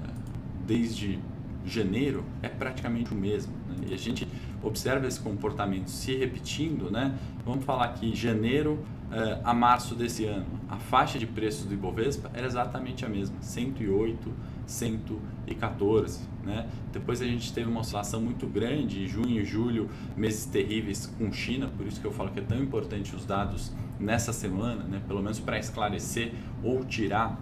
desde 0.67 1.19
janeiro 1.67 2.25
é 2.43 2.49
praticamente 2.49 3.13
o 3.13 3.17
mesmo. 3.17 3.53
Né? 3.69 3.89
E 3.89 3.95
a 3.95 3.97
gente 3.97 4.27
observa 4.63 5.07
esse 5.07 5.21
comportamento 5.21 5.89
se 5.89 6.15
repetindo, 6.17 6.91
né? 6.91 7.19
Vamos 7.45 7.65
falar 7.65 7.87
aqui 7.87 8.15
janeiro 8.15 8.79
uh, 9.11 9.41
a 9.45 9.53
março 9.53 9.95
desse 9.95 10.25
ano, 10.25 10.47
a 10.69 10.77
faixa 10.77 11.19
de 11.19 11.27
preços 11.27 11.67
do 11.67 11.75
Ibovespa 11.75 12.31
era 12.33 12.47
exatamente 12.47 13.05
a 13.05 13.09
mesma, 13.09 13.37
108, 13.41 14.33
114, 14.67 16.21
né? 16.45 16.69
Depois 16.93 17.21
a 17.21 17.27
gente 17.27 17.53
teve 17.53 17.69
uma 17.69 17.81
oscilação 17.81 18.21
muito 18.21 18.47
grande, 18.47 19.07
junho 19.07 19.41
e 19.41 19.45
julho, 19.45 19.91
meses 20.17 20.47
terríveis 20.47 21.07
com 21.07 21.33
China, 21.33 21.69
por 21.77 21.87
isso 21.87 22.01
que 22.01 22.07
eu 22.07 22.13
falo 22.13 22.31
que 22.31 22.39
é 22.39 22.43
tão 22.43 22.59
importante 22.59 23.15
os 23.15 23.25
dados 23.27 23.73
nessa 23.99 24.33
semana, 24.33 24.85
né? 24.85 25.03
Pelo 25.07 25.23
menos 25.23 25.41
para 25.41 25.59
esclarecer 25.59 26.33
ou 26.63 26.85
tirar 26.85 27.39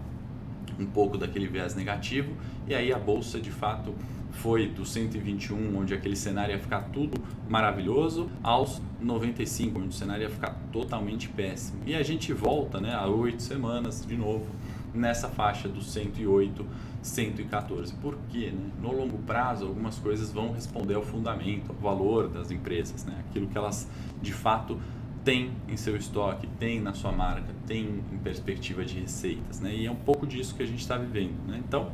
um 0.79 0.85
pouco 0.85 1.17
daquele 1.17 1.47
viés 1.47 1.75
negativo 1.75 2.33
e 2.67 2.73
aí 2.73 2.93
a 2.93 2.97
bolsa 2.97 3.39
de 3.39 3.51
fato 3.51 3.93
foi 4.31 4.67
do 4.67 4.85
121, 4.85 5.77
onde 5.77 5.93
aquele 5.93 6.15
cenário 6.15 6.53
ia 6.53 6.59
ficar 6.59 6.81
tudo 6.93 7.21
maravilhoso, 7.47 8.29
aos 8.43 8.81
95, 9.01 9.79
onde 9.79 9.89
o 9.89 9.93
cenário 9.93 10.23
ia 10.23 10.29
ficar 10.29 10.55
totalmente 10.71 11.27
péssimo. 11.29 11.81
E 11.85 11.95
a 11.95 12.03
gente 12.03 12.31
volta 12.33 12.79
né, 12.79 12.93
a 12.93 13.07
oito 13.07 13.41
semanas 13.41 14.05
de 14.05 14.15
novo 14.15 14.47
nessa 14.93 15.29
faixa 15.29 15.67
dos 15.67 15.91
108, 15.91 16.65
114. 17.01 17.93
Por 17.95 18.17
quê? 18.29 18.51
Né? 18.51 18.69
No 18.81 18.91
longo 18.91 19.17
prazo, 19.19 19.65
algumas 19.65 19.97
coisas 19.97 20.31
vão 20.31 20.51
responder 20.51 20.95
ao 20.95 21.03
fundamento, 21.03 21.69
ao 21.71 21.75
valor 21.75 22.27
das 22.27 22.51
empresas, 22.51 23.05
né? 23.05 23.15
aquilo 23.27 23.47
que 23.47 23.57
elas 23.57 23.87
de 24.21 24.33
fato 24.33 24.79
têm 25.23 25.51
em 25.67 25.77
seu 25.77 25.95
estoque, 25.95 26.47
têm 26.59 26.79
na 26.79 26.93
sua 26.93 27.11
marca, 27.11 27.53
têm 27.67 28.03
em 28.11 28.17
perspectiva 28.17 28.83
de 28.83 28.99
receitas. 28.99 29.59
Né? 29.59 29.75
E 29.75 29.85
é 29.85 29.91
um 29.91 29.95
pouco 29.95 30.25
disso 30.25 30.55
que 30.55 30.63
a 30.63 30.65
gente 30.65 30.79
está 30.79 30.97
vivendo. 30.97 31.37
Né? 31.47 31.61
Então, 31.65 31.91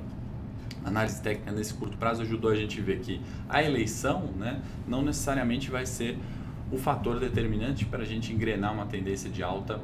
análise 0.86 1.22
técnica 1.22 1.52
nesse 1.52 1.74
curto 1.74 1.98
prazo 1.98 2.22
ajudou 2.22 2.52
a 2.52 2.56
gente 2.56 2.80
a 2.80 2.84
ver 2.84 3.00
que 3.00 3.20
a 3.50 3.64
eleição 3.64 4.30
né, 4.38 4.62
não 4.88 5.02
necessariamente 5.02 5.70
vai 5.70 5.86
ser 5.86 6.18
o 6.72 6.78
fator 6.78 7.20
determinante 7.20 7.86
para 7.86 8.04
a 8.04 8.06
gente 8.06 8.32
engrenar 8.32 8.74
uma 8.74 8.86
tendência 8.86 9.30
de 9.30 9.44
alta 9.44 9.80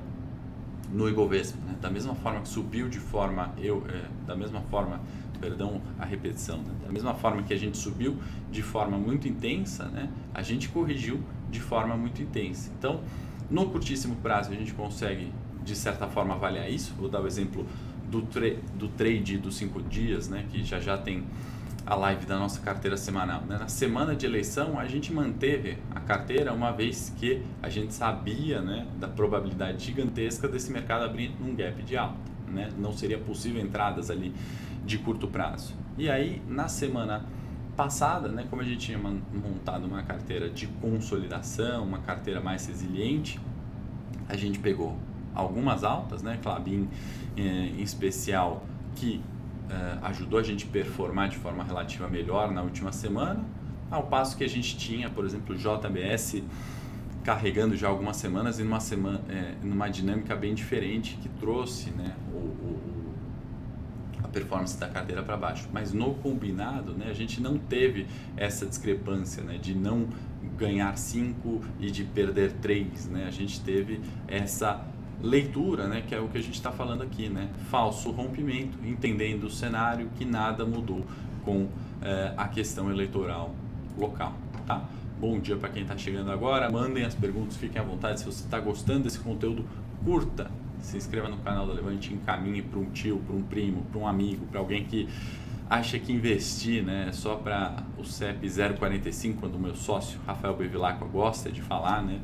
no 0.91 1.09
Ibovespa. 1.09 1.57
Né? 1.65 1.75
Da 1.81 1.89
mesma 1.89 2.15
forma 2.15 2.41
que 2.41 2.49
subiu 2.49 2.87
de 2.87 2.99
forma, 2.99 3.53
eu, 3.57 3.83
é, 3.89 4.03
da 4.27 4.35
mesma 4.35 4.61
forma, 4.61 4.99
perdão 5.39 5.81
a 5.97 6.05
repetição, 6.05 6.57
né? 6.57 6.71
da 6.85 6.91
mesma 6.91 7.15
forma 7.15 7.41
que 7.43 7.53
a 7.53 7.57
gente 7.57 7.77
subiu 7.77 8.17
de 8.51 8.61
forma 8.61 8.97
muito 8.97 9.27
intensa, 9.27 9.85
né? 9.85 10.09
a 10.33 10.41
gente 10.43 10.69
corrigiu 10.69 11.19
de 11.49 11.59
forma 11.59 11.97
muito 11.97 12.21
intensa. 12.21 12.71
Então, 12.77 13.01
no 13.49 13.69
curtíssimo 13.69 14.15
prazo 14.17 14.51
a 14.51 14.55
gente 14.55 14.73
consegue 14.73 15.33
de 15.63 15.75
certa 15.75 16.07
forma 16.07 16.33
avaliar 16.33 16.69
isso. 16.69 16.93
Vou 16.97 17.09
dar 17.09 17.21
o 17.21 17.27
exemplo 17.27 17.65
do, 18.11 18.21
tra 18.23 18.53
do 18.75 18.89
trade 18.89 19.37
dos 19.37 19.55
cinco 19.55 19.81
dias, 19.81 20.27
né, 20.27 20.45
que 20.51 20.63
já 20.63 20.79
já 20.79 20.97
tem 20.97 21.23
a 21.85 21.95
live 21.95 22.25
da 22.25 22.37
nossa 22.37 22.61
carteira 22.61 22.95
semanal. 22.95 23.41
Né? 23.41 23.57
Na 23.57 23.67
semana 23.67 24.15
de 24.15 24.25
eleição, 24.25 24.77
a 24.77 24.85
gente 24.85 25.11
manteve 25.11 25.77
a 25.95 25.99
carteira 25.99 26.53
uma 26.53 26.71
vez 26.71 27.11
que 27.17 27.41
a 27.61 27.69
gente 27.69 27.93
sabia 27.93 28.61
né, 28.61 28.85
da 28.99 29.07
probabilidade 29.07 29.83
gigantesca 29.85 30.47
desse 30.47 30.71
mercado 30.71 31.05
abrir 31.05 31.31
um 31.41 31.55
gap 31.55 31.81
de 31.81 31.97
alta. 31.97 32.19
Né? 32.47 32.69
Não 32.77 32.91
seria 32.91 33.17
possível 33.17 33.61
entradas 33.61 34.11
ali 34.11 34.33
de 34.85 34.99
curto 34.99 35.27
prazo. 35.27 35.73
E 35.97 36.09
aí, 36.09 36.41
na 36.47 36.67
semana 36.67 37.25
passada, 37.75 38.27
né, 38.27 38.45
como 38.49 38.61
a 38.61 38.65
gente 38.65 38.77
tinha 38.77 38.99
montado 38.99 39.85
uma 39.85 40.03
carteira 40.03 40.49
de 40.49 40.67
consolidação, 40.67 41.83
uma 41.83 41.99
carteira 41.99 42.39
mais 42.39 42.67
resiliente, 42.67 43.39
a 44.29 44.35
gente 44.35 44.59
pegou 44.59 44.97
algumas 45.33 45.83
altas, 45.83 46.21
né, 46.21 46.39
Clabin 46.41 46.87
eh, 47.37 47.41
em 47.41 47.81
especial, 47.81 48.63
que 48.95 49.21
eh, 49.69 49.97
ajudou 50.03 50.39
a 50.39 50.43
gente 50.43 50.65
performar 50.65 51.29
de 51.29 51.37
forma 51.37 51.63
relativa 51.63 52.07
melhor 52.07 52.51
na 52.51 52.61
última 52.61 52.91
semana, 52.91 53.43
ao 53.89 54.03
passo 54.03 54.37
que 54.37 54.43
a 54.43 54.49
gente 54.49 54.77
tinha, 54.77 55.09
por 55.09 55.25
exemplo, 55.25 55.55
JBS 55.55 56.41
carregando 57.23 57.75
já 57.75 57.87
algumas 57.87 58.17
semanas 58.17 58.59
e 58.59 58.63
numa, 58.63 58.79
semana, 58.79 59.21
é, 59.29 59.53
numa 59.63 59.87
dinâmica 59.89 60.35
bem 60.35 60.53
diferente 60.53 61.17
que 61.21 61.29
trouxe 61.29 61.91
né, 61.91 62.15
o, 62.33 62.37
o, 62.37 62.79
a 64.23 64.27
performance 64.27 64.77
da 64.77 64.87
carteira 64.87 65.21
para 65.21 65.37
baixo. 65.37 65.69
Mas 65.71 65.93
no 65.93 66.15
combinado, 66.15 66.93
né, 66.93 67.07
a 67.09 67.13
gente 67.13 67.41
não 67.41 67.57
teve 67.57 68.07
essa 68.35 68.65
discrepância 68.65 69.43
né, 69.43 69.57
de 69.57 69.75
não 69.75 70.07
ganhar 70.57 70.97
5 70.97 71.61
e 71.79 71.91
de 71.91 72.03
perder 72.03 72.53
3. 72.53 73.07
Né? 73.07 73.25
A 73.27 73.31
gente 73.31 73.61
teve 73.61 74.01
essa 74.27 74.83
leitura, 75.23 75.87
né, 75.87 76.03
que 76.07 76.15
é 76.15 76.19
o 76.19 76.27
que 76.27 76.37
a 76.37 76.41
gente 76.41 76.55
está 76.55 76.71
falando 76.71 77.03
aqui, 77.03 77.29
né, 77.29 77.49
falso 77.69 78.11
rompimento, 78.11 78.77
entendendo 78.83 79.45
o 79.45 79.49
cenário 79.49 80.09
que 80.17 80.25
nada 80.25 80.65
mudou 80.65 81.05
com 81.43 81.67
é, 82.01 82.33
a 82.35 82.47
questão 82.47 82.89
eleitoral 82.89 83.53
local, 83.97 84.33
tá? 84.65 84.83
Bom 85.19 85.39
dia 85.39 85.55
para 85.55 85.69
quem 85.69 85.83
está 85.83 85.95
chegando 85.95 86.31
agora, 86.31 86.71
mandem 86.71 87.03
as 87.03 87.13
perguntas, 87.13 87.55
fiquem 87.55 87.79
à 87.79 87.83
vontade. 87.83 88.19
Se 88.19 88.25
você 88.25 88.43
está 88.43 88.59
gostando 88.59 89.03
desse 89.03 89.19
conteúdo, 89.19 89.63
curta, 90.03 90.49
se 90.79 90.97
inscreva 90.97 91.29
no 91.29 91.37
canal 91.37 91.67
da 91.67 91.73
Levante, 91.73 92.11
encaminhe 92.11 92.63
para 92.63 92.79
um 92.79 92.85
tio, 92.85 93.19
para 93.19 93.35
um 93.35 93.43
primo, 93.43 93.83
para 93.91 93.99
um 93.99 94.07
amigo, 94.07 94.47
para 94.47 94.59
alguém 94.59 94.83
que 94.83 95.07
acha 95.69 95.97
que 95.99 96.11
investir 96.11 96.83
né, 96.83 97.05
é 97.09 97.11
só 97.11 97.35
para 97.35 97.83
o 97.97 98.03
CEP 98.03 98.49
045, 98.77 99.39
quando 99.39 99.55
o 99.55 99.59
meu 99.59 99.75
sócio 99.75 100.19
Rafael 100.25 100.55
Bevilacqua 100.55 101.07
gosta 101.07 101.51
de 101.51 101.61
falar, 101.61 102.01
né, 102.01 102.19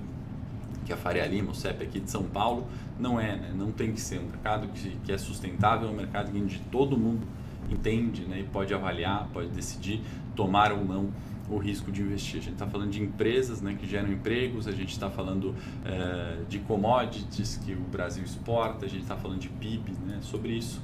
que 0.88 0.94
a 0.94 0.98
Faria 0.98 1.26
Lima, 1.28 1.52
o 1.52 1.54
CEP 1.54 1.84
aqui 1.84 2.00
de 2.00 2.10
São 2.10 2.24
Paulo, 2.24 2.66
não 2.98 3.20
é, 3.20 3.36
né? 3.36 3.54
não 3.54 3.72
tem 3.74 3.92
que 3.92 4.00
ser 4.00 4.20
um 4.20 4.24
mercado 4.24 4.70
que, 4.70 4.98
que 5.04 5.12
é 5.12 5.18
sustentável, 5.18 5.90
é 5.90 5.92
um 5.92 5.96
mercado 5.96 6.32
onde 6.34 6.60
todo 6.72 6.98
mundo 6.98 7.28
entende 7.70 8.24
né? 8.24 8.40
e 8.40 8.44
pode 8.44 8.74
avaliar, 8.74 9.28
pode 9.34 9.50
decidir 9.50 10.02
tomar 10.34 10.72
ou 10.72 10.86
não 10.86 11.12
o 11.50 11.58
risco 11.58 11.92
de 11.92 12.02
investir. 12.02 12.40
A 12.40 12.44
gente 12.44 12.54
está 12.54 12.68
falando 12.68 12.90
de 12.90 13.04
empresas 13.04 13.62
né, 13.62 13.76
que 13.78 13.86
geram 13.86 14.12
empregos, 14.12 14.66
a 14.66 14.72
gente 14.72 14.92
está 14.92 15.10
falando 15.10 15.54
é, 15.86 16.38
de 16.48 16.60
commodities 16.60 17.58
que 17.58 17.74
o 17.74 17.82
Brasil 17.82 18.24
exporta, 18.24 18.86
a 18.86 18.90
gente 18.90 19.02
está 19.02 19.18
falando 19.18 19.40
de 19.40 19.50
PIB, 19.50 19.92
né, 20.06 20.20
sobre 20.22 20.54
isso 20.54 20.82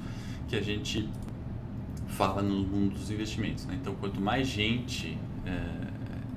que 0.48 0.56
a 0.56 0.62
gente 0.62 1.08
fala 2.08 2.42
no 2.42 2.56
mundo 2.56 2.94
dos 2.94 3.10
investimentos. 3.10 3.64
Né? 3.64 3.78
Então, 3.80 3.94
quanto 3.94 4.20
mais 4.20 4.46
gente 4.46 5.18
é, 5.46 5.93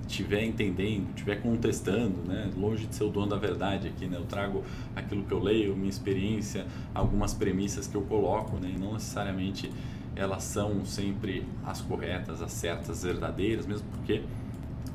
estiver 0.07 0.43
entendendo, 0.43 1.09
estiver 1.09 1.41
contestando, 1.41 2.21
né, 2.25 2.49
longe 2.55 2.85
de 2.85 2.95
ser 2.95 3.03
o 3.03 3.09
dono 3.09 3.27
da 3.27 3.37
verdade 3.37 3.87
aqui, 3.87 4.05
né, 4.05 4.17
eu 4.17 4.25
trago 4.25 4.63
aquilo 4.95 5.23
que 5.23 5.31
eu 5.31 5.39
leio, 5.39 5.75
minha 5.75 5.89
experiência, 5.89 6.65
algumas 6.93 7.33
premissas 7.33 7.87
que 7.87 7.95
eu 7.95 8.01
coloco, 8.03 8.57
né, 8.57 8.71
e 8.75 8.79
não 8.79 8.93
necessariamente 8.93 9.71
elas 10.15 10.43
são 10.43 10.83
sempre 10.83 11.45
as 11.65 11.81
corretas, 11.81 12.41
as 12.41 12.51
certas, 12.51 12.89
as 12.89 13.03
verdadeiras, 13.03 13.67
mesmo 13.67 13.85
porque, 13.91 14.23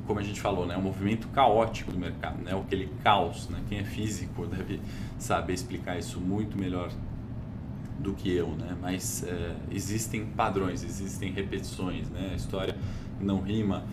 como 0.06 0.18
a 0.18 0.22
gente 0.22 0.40
falou, 0.40 0.66
né, 0.66 0.74
é 0.74 0.78
um 0.78 0.82
movimento 0.82 1.28
caótico 1.28 1.92
do 1.92 1.98
mercado, 1.98 2.42
né, 2.42 2.58
aquele 2.58 2.88
caos, 3.04 3.48
né, 3.48 3.62
quem 3.68 3.78
é 3.78 3.84
físico 3.84 4.46
deve 4.48 4.80
saber 5.18 5.52
explicar 5.52 5.98
isso 5.98 6.18
muito 6.18 6.58
melhor 6.58 6.90
do 7.98 8.14
que 8.14 8.34
eu, 8.34 8.48
né? 8.48 8.76
Mas 8.80 9.22
é, 9.22 9.54
existem 9.70 10.26
padrões, 10.26 10.82
existem 10.82 11.30
repetições, 11.30 12.10
né? 12.10 12.30
A 12.32 12.34
história 12.34 12.76
não 13.20 13.40
rima 13.40 13.84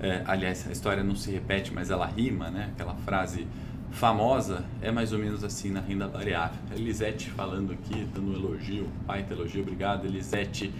é, 0.00 0.22
aliás, 0.26 0.66
a 0.68 0.72
história 0.72 1.02
não 1.02 1.16
se 1.16 1.30
repete, 1.30 1.72
mas 1.72 1.90
ela 1.90 2.06
rima, 2.06 2.50
né? 2.50 2.70
Aquela 2.74 2.94
frase 2.94 3.46
famosa 3.90 4.64
é 4.82 4.90
mais 4.90 5.12
ou 5.12 5.18
menos 5.18 5.44
assim 5.44 5.70
na 5.70 5.80
renda 5.80 6.08
variável. 6.08 6.58
Elisete 6.74 7.30
falando 7.30 7.72
aqui, 7.72 8.06
dando 8.12 8.32
um 8.32 8.34
elogio, 8.34 8.88
pai 9.06 9.24
elogio, 9.30 9.62
obrigado 9.62 10.04
Elisete. 10.06 10.72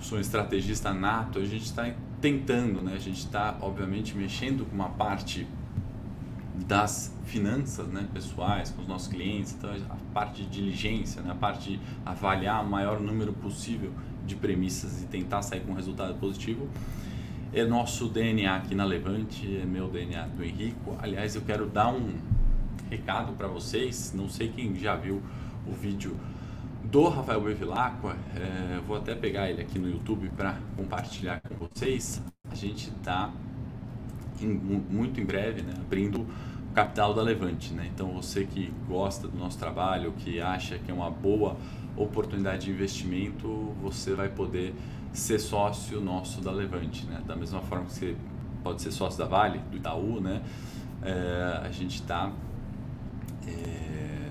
Sou 0.00 0.16
um 0.16 0.20
estrategista 0.20 0.94
nato, 0.94 1.38
a 1.38 1.44
gente 1.44 1.64
está 1.64 1.92
tentando, 2.20 2.80
né? 2.80 2.94
A 2.94 2.98
gente 2.98 3.18
está, 3.18 3.56
obviamente, 3.60 4.16
mexendo 4.16 4.64
com 4.64 4.74
uma 4.74 4.88
parte 4.88 5.46
das 6.66 7.14
finanças 7.24 7.86
né, 7.88 8.06
pessoais 8.12 8.70
com 8.70 8.82
os 8.82 8.88
nossos 8.88 9.08
clientes, 9.08 9.54
então 9.56 9.70
a 9.88 9.96
parte 10.12 10.42
de 10.42 10.48
diligência, 10.48 11.22
né, 11.22 11.30
a 11.30 11.34
parte 11.34 11.70
de 11.70 11.80
avaliar 12.04 12.64
o 12.64 12.68
maior 12.68 13.00
número 13.00 13.32
possível 13.32 13.90
de 14.26 14.34
premissas 14.34 15.02
e 15.02 15.06
tentar 15.06 15.42
sair 15.42 15.60
com 15.60 15.72
um 15.72 15.74
resultado 15.74 16.14
positivo. 16.18 16.68
É 17.52 17.64
nosso 17.64 18.06
DNA 18.06 18.54
aqui 18.54 18.76
na 18.76 18.84
Levante, 18.84 19.58
é 19.60 19.66
meu 19.66 19.88
DNA 19.88 20.28
do 20.28 20.44
Henrico. 20.44 20.96
Aliás, 21.02 21.34
eu 21.34 21.42
quero 21.42 21.66
dar 21.66 21.88
um 21.92 22.14
recado 22.88 23.32
para 23.32 23.48
vocês, 23.48 24.12
não 24.14 24.28
sei 24.28 24.50
quem 24.50 24.72
já 24.76 24.94
viu 24.94 25.20
o 25.66 25.72
vídeo 25.72 26.16
do 26.84 27.08
Rafael 27.08 27.40
Bevilacqua, 27.40 28.16
é, 28.36 28.80
vou 28.86 28.96
até 28.96 29.16
pegar 29.16 29.50
ele 29.50 29.60
aqui 29.62 29.80
no 29.80 29.90
YouTube 29.90 30.30
para 30.36 30.60
compartilhar 30.76 31.40
com 31.40 31.56
vocês. 31.56 32.22
A 32.48 32.54
gente 32.54 32.88
está 32.88 33.32
muito 34.88 35.20
em 35.20 35.24
breve 35.24 35.62
né, 35.62 35.74
abrindo 35.76 36.20
o 36.20 36.72
capital 36.72 37.12
da 37.12 37.20
Levante. 37.20 37.74
Né? 37.74 37.90
Então, 37.92 38.12
você 38.12 38.44
que 38.44 38.72
gosta 38.86 39.26
do 39.26 39.36
nosso 39.36 39.58
trabalho, 39.58 40.12
que 40.12 40.40
acha 40.40 40.78
que 40.78 40.88
é 40.88 40.94
uma 40.94 41.10
boa 41.10 41.56
oportunidade 41.96 42.66
de 42.66 42.70
investimento, 42.70 43.74
você 43.82 44.14
vai 44.14 44.28
poder 44.28 44.72
ser 45.12 45.38
sócio 45.38 46.00
nosso 46.00 46.40
da 46.40 46.50
Levante. 46.50 47.06
Né? 47.06 47.20
Da 47.26 47.36
mesma 47.36 47.60
forma 47.62 47.86
que 47.86 47.92
você 47.92 48.16
pode 48.62 48.82
ser 48.82 48.90
sócio 48.90 49.18
da 49.18 49.26
Vale, 49.26 49.58
do 49.70 49.76
Itaú, 49.76 50.20
né? 50.20 50.42
É, 51.02 51.60
a 51.64 51.70
gente 51.70 51.96
está 51.96 52.30
é, 53.46 54.30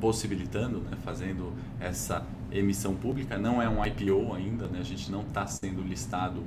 possibilitando, 0.00 0.80
né? 0.80 0.96
fazendo 1.04 1.52
essa 1.80 2.24
emissão 2.50 2.94
pública. 2.94 3.36
Não 3.36 3.60
é 3.60 3.68
um 3.68 3.84
IPO 3.84 4.34
ainda, 4.34 4.66
né? 4.66 4.78
a 4.80 4.84
gente 4.84 5.10
não 5.10 5.22
está 5.22 5.46
sendo 5.46 5.82
listado 5.82 6.42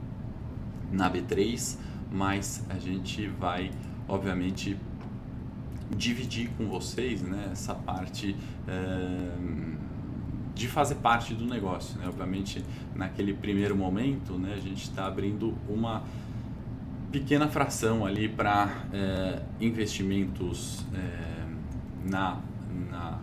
na 0.91 1.11
B3, 1.11 1.77
mas 2.11 2.63
a 2.69 2.77
gente 2.77 3.27
vai, 3.27 3.71
obviamente, 4.07 4.77
dividir 5.95 6.49
com 6.57 6.67
vocês 6.67 7.21
né, 7.21 7.49
essa 7.51 7.75
parte 7.75 8.35
é, 8.67 9.31
de 10.55 10.67
fazer 10.67 10.95
parte 10.95 11.33
do 11.33 11.45
negócio. 11.45 11.97
Né? 11.99 12.07
Obviamente, 12.07 12.63
naquele 12.95 13.33
primeiro 13.33 13.75
momento, 13.75 14.33
né, 14.33 14.53
a 14.55 14.59
gente 14.59 14.83
está 14.83 15.05
abrindo 15.05 15.55
uma 15.67 16.03
pequena 17.11 17.47
fração 17.47 18.05
ali 18.05 18.27
para 18.27 18.85
é, 18.91 19.41
investimentos 19.61 20.83
é, 20.93 22.09
na, 22.09 22.41
na, 22.89 23.19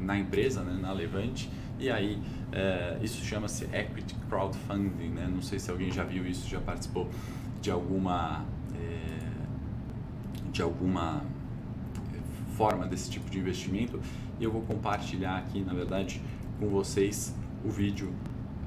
na, 0.00 0.18
empresa, 0.18 0.62
né, 0.62 0.78
na 0.80 0.92
Levante, 0.92 1.50
e 1.78 1.90
aí 1.90 2.18
é, 2.52 2.98
isso 3.02 3.24
chama-se 3.24 3.64
Equity 3.64 4.14
Crowdfunding, 4.28 5.08
né? 5.08 5.28
não 5.30 5.42
sei 5.42 5.58
se 5.58 5.70
alguém 5.70 5.90
já 5.90 6.04
viu 6.04 6.26
isso, 6.26 6.48
já 6.48 6.60
participou 6.60 7.08
de 7.60 7.70
alguma 7.70 8.44
de 10.54 10.62
alguma 10.62 11.20
forma 12.56 12.86
desse 12.86 13.10
tipo 13.10 13.28
de 13.30 13.38
investimento 13.38 14.00
e 14.38 14.44
eu 14.44 14.50
vou 14.50 14.62
compartilhar 14.62 15.38
aqui, 15.38 15.60
na 15.60 15.72
verdade, 15.72 16.20
com 16.58 16.68
vocês 16.68 17.34
o 17.64 17.68
vídeo 17.68 18.12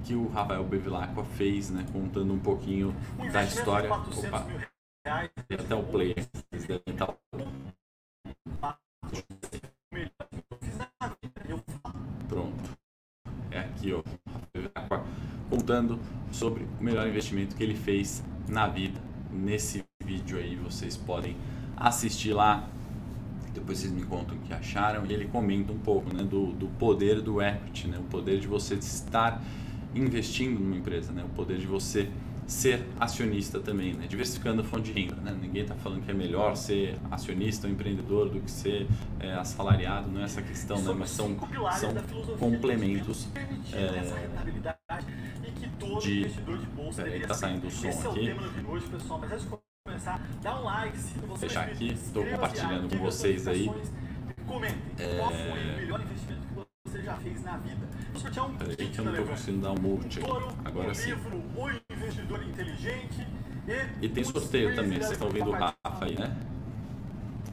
que 0.03 0.15
o 0.15 0.27
Rafael 0.29 0.63
Bevilacqua 0.63 1.23
fez, 1.23 1.69
né, 1.69 1.85
contando 1.91 2.33
um 2.33 2.39
pouquinho 2.39 2.95
um 3.19 3.29
da 3.29 3.43
história. 3.43 3.91
Opa, 3.91 4.47
até 5.05 5.75
o 5.75 5.83
play. 5.83 6.15
Pronto. 12.27 12.77
É 13.51 13.59
aqui, 13.59 13.93
ó. 13.93 14.03
Contando 15.49 15.99
sobre 16.31 16.65
o 16.79 16.83
melhor 16.83 17.07
investimento 17.07 17.55
que 17.55 17.63
ele 17.63 17.75
fez 17.75 18.23
na 18.47 18.67
vida. 18.67 18.99
Nesse 19.31 19.83
vídeo 20.03 20.37
aí 20.37 20.55
vocês 20.55 20.95
podem 20.95 21.35
assistir 21.75 22.33
lá 22.33 22.67
depois 23.57 23.79
vocês 23.79 23.91
me 23.91 24.03
contam 24.03 24.37
o 24.37 24.39
que 24.39 24.53
acharam 24.53 25.05
e 25.05 25.13
ele 25.13 25.25
comenta 25.25 25.73
um 25.73 25.79
pouco 25.79 26.13
né, 26.13 26.23
do, 26.23 26.51
do 26.53 26.67
poder 26.67 27.21
do 27.21 27.41
equity, 27.41 27.87
né, 27.87 27.97
o 27.97 28.03
poder 28.03 28.39
de 28.39 28.47
você 28.47 28.75
estar 28.75 29.41
investindo 29.95 30.59
numa 30.59 30.75
empresa, 30.75 31.11
né, 31.11 31.23
o 31.23 31.29
poder 31.29 31.57
de 31.57 31.65
você 31.65 32.07
ser 32.45 32.85
acionista 32.99 33.59
também, 33.59 33.93
né, 33.93 34.05
diversificando 34.07 34.61
a 34.61 34.63
fonte 34.63 34.93
de 34.93 35.01
renda. 35.01 35.15
Né, 35.15 35.35
ninguém 35.41 35.63
está 35.63 35.75
falando 35.75 36.05
que 36.05 36.11
é 36.11 36.13
melhor 36.13 36.55
ser 36.55 36.97
acionista 37.09 37.67
ou 37.67 37.73
empreendedor 37.73 38.29
do 38.29 38.39
que 38.39 38.51
ser 38.51 38.87
é, 39.19 39.33
assalariado, 39.33 40.09
não 40.09 40.21
é 40.21 40.23
essa 40.23 40.41
questão, 40.41 40.79
né, 40.79 40.93
mas 40.97 41.09
são, 41.09 41.35
são 41.79 42.37
complementos. 42.37 43.27
É, 43.73 44.37
de, 45.99 46.27
está 47.21 47.33
saindo 47.33 47.67
o 47.67 47.71
som 47.71 47.89
aqui 47.89 48.35
começar, 49.97 50.21
dá 50.43 50.59
um 50.59 50.63
like 50.63 50.97
se 50.97 51.19
você 51.19 51.45
Deixar 51.47 51.63
aqui, 51.63 51.91
estou 51.91 52.23
compartilhando 52.23 52.89
com 52.89 53.03
vocês 53.03 53.47
aí. 53.47 53.69
Comentem 54.45 54.77
é... 54.99 55.17
qual 55.17 55.31
foi 55.31 55.49
o 55.49 55.77
melhor 55.77 56.01
investimento 56.01 56.41
que 56.47 56.89
você 56.89 57.01
já 57.01 57.15
fez 57.15 57.43
na 57.43 57.57
vida. 57.57 57.87
Sortear 58.15 58.45
um 58.45 58.55
Peraí 58.55 58.75
que 58.75 58.99
eu 58.99 59.05
não 59.05 59.11
estou 59.11 59.27
conseguindo 59.27 59.61
dar 59.61 59.71
um 59.71 59.81
multi 59.81 60.19
aqui. 60.19 60.31
Agora 60.63 60.93
sim. 60.93 61.09
Livro, 61.09 61.43
o 61.55 61.93
Investidor 61.93 62.43
Inteligente. 62.43 63.27
E, 63.67 64.05
e 64.05 64.09
tem 64.09 64.23
sorteio 64.23 64.75
também, 64.75 64.99
vocês 64.99 65.11
estão 65.11 65.29
vendo 65.29 65.49
o 65.49 65.51
Rafa 65.51 66.05
aí, 66.05 66.17
né? 66.17 66.35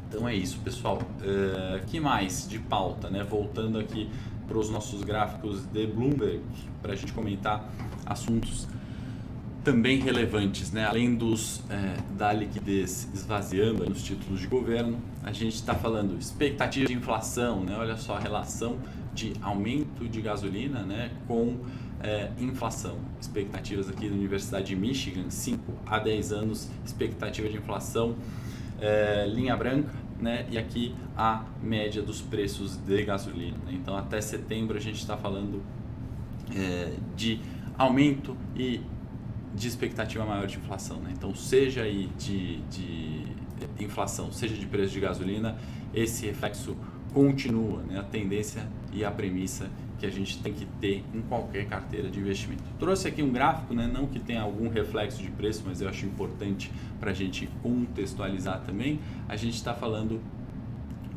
Então 0.09 0.29
é 0.29 0.35
isso, 0.35 0.59
pessoal. 0.61 0.99
Uh, 0.99 1.85
que 1.87 1.99
mais 1.99 2.47
de 2.47 2.59
pauta, 2.59 3.11
né? 3.11 3.25
Voltando 3.25 3.79
aqui 3.79 4.09
para 4.47 4.59
os 4.59 4.71
nossos 4.71 5.03
gráficos 5.03 5.65
de 5.67 5.87
Bloomberg, 5.87 6.45
para 6.81 6.93
a 6.93 6.97
gente 6.97 7.13
comentar 7.13 7.69
assuntos 8.07 8.69
também 9.65 9.99
relevantes, 9.99 10.71
né? 10.71 10.85
além 10.85 11.15
dos 11.15 11.63
é, 11.71 11.97
da 12.17 12.33
liquidez 12.33 13.09
esvaziando 13.15 13.89
nos 13.89 14.03
títulos 14.03 14.41
de 14.41 14.47
governo, 14.47 15.01
a 15.23 15.33
gente 15.33 15.55
está 15.55 15.75
falando 15.75 16.19
expectativa 16.19 16.87
de 16.87 16.93
inflação, 16.93 17.65
né? 17.65 17.75
olha 17.77 17.97
só 17.97 18.17
a 18.17 18.21
relação 18.21 18.79
de 19.15 19.33
aumento 19.41 20.07
de 20.07 20.21
gasolina 20.21 20.83
né? 20.83 21.11
com 21.27 21.57
é, 22.03 22.31
inflação. 22.39 22.99
Expectativas 23.19 23.89
aqui 23.89 24.07
da 24.09 24.15
Universidade 24.15 24.67
de 24.67 24.77
Michigan, 24.77 25.31
5 25.31 25.73
a 25.87 25.99
10 25.99 26.33
anos, 26.33 26.71
expectativa 26.85 27.49
de 27.49 27.57
inflação, 27.57 28.17
é, 28.79 29.27
linha 29.27 29.57
branca, 29.57 29.95
né? 30.21 30.47
e 30.51 30.59
aqui 30.59 30.95
a 31.17 31.43
média 31.63 32.03
dos 32.03 32.21
preços 32.21 32.77
de 32.77 33.03
gasolina. 33.03 33.57
Né? 33.65 33.73
Então 33.73 33.97
até 33.97 34.21
setembro 34.21 34.77
a 34.77 34.81
gente 34.81 34.99
está 34.99 35.17
falando 35.17 35.63
é, 36.55 36.93
de 37.17 37.41
aumento 37.79 38.37
e 38.55 38.81
de 39.55 39.69
expectativa 39.69 40.25
maior 40.25 40.47
de 40.47 40.57
inflação. 40.59 40.99
Né? 40.99 41.13
Então, 41.17 41.35
seja 41.35 41.83
aí 41.83 42.11
de, 42.19 42.61
de, 42.63 43.25
inflação, 43.79 44.33
seja 44.33 44.55
de 44.55 44.67
preço 44.67 44.93
de 44.93 45.01
gasolina, 45.01 45.57
esse 45.95 46.27
reflexo 46.27 46.77
continua, 47.13 47.83
né? 47.83 47.99
a 48.01 48.03
tendência 48.03 48.67
e 48.93 49.05
a 49.05 49.11
premissa 49.11 49.71
que 49.99 50.05
a 50.05 50.11
gente 50.11 50.43
tem 50.43 50.53
que 50.53 50.67
ter 50.81 51.05
em 51.15 51.23
qualquer 51.23 51.67
carteira 51.67 52.11
de 52.11 52.19
investimento. 52.19 52.65
Trouxe 52.79 53.07
aqui 53.07 53.23
um 53.23 53.31
gráfico, 53.31 53.73
né? 53.73 53.89
não 53.93 54.07
que 54.07 54.19
tenha 54.19 54.43
algum 54.43 54.69
reflexo 54.69 55.23
de 55.23 55.31
preço, 55.31 55.63
mas 55.65 55.81
eu 55.81 55.89
acho 55.89 56.05
importante 56.05 56.71
para 56.99 57.13
a 57.13 57.15
gente 57.15 57.49
contextualizar 57.63 58.61
também. 58.63 58.99
A 59.29 59.37
gente 59.37 59.55
está 59.55 59.73
falando 59.73 60.21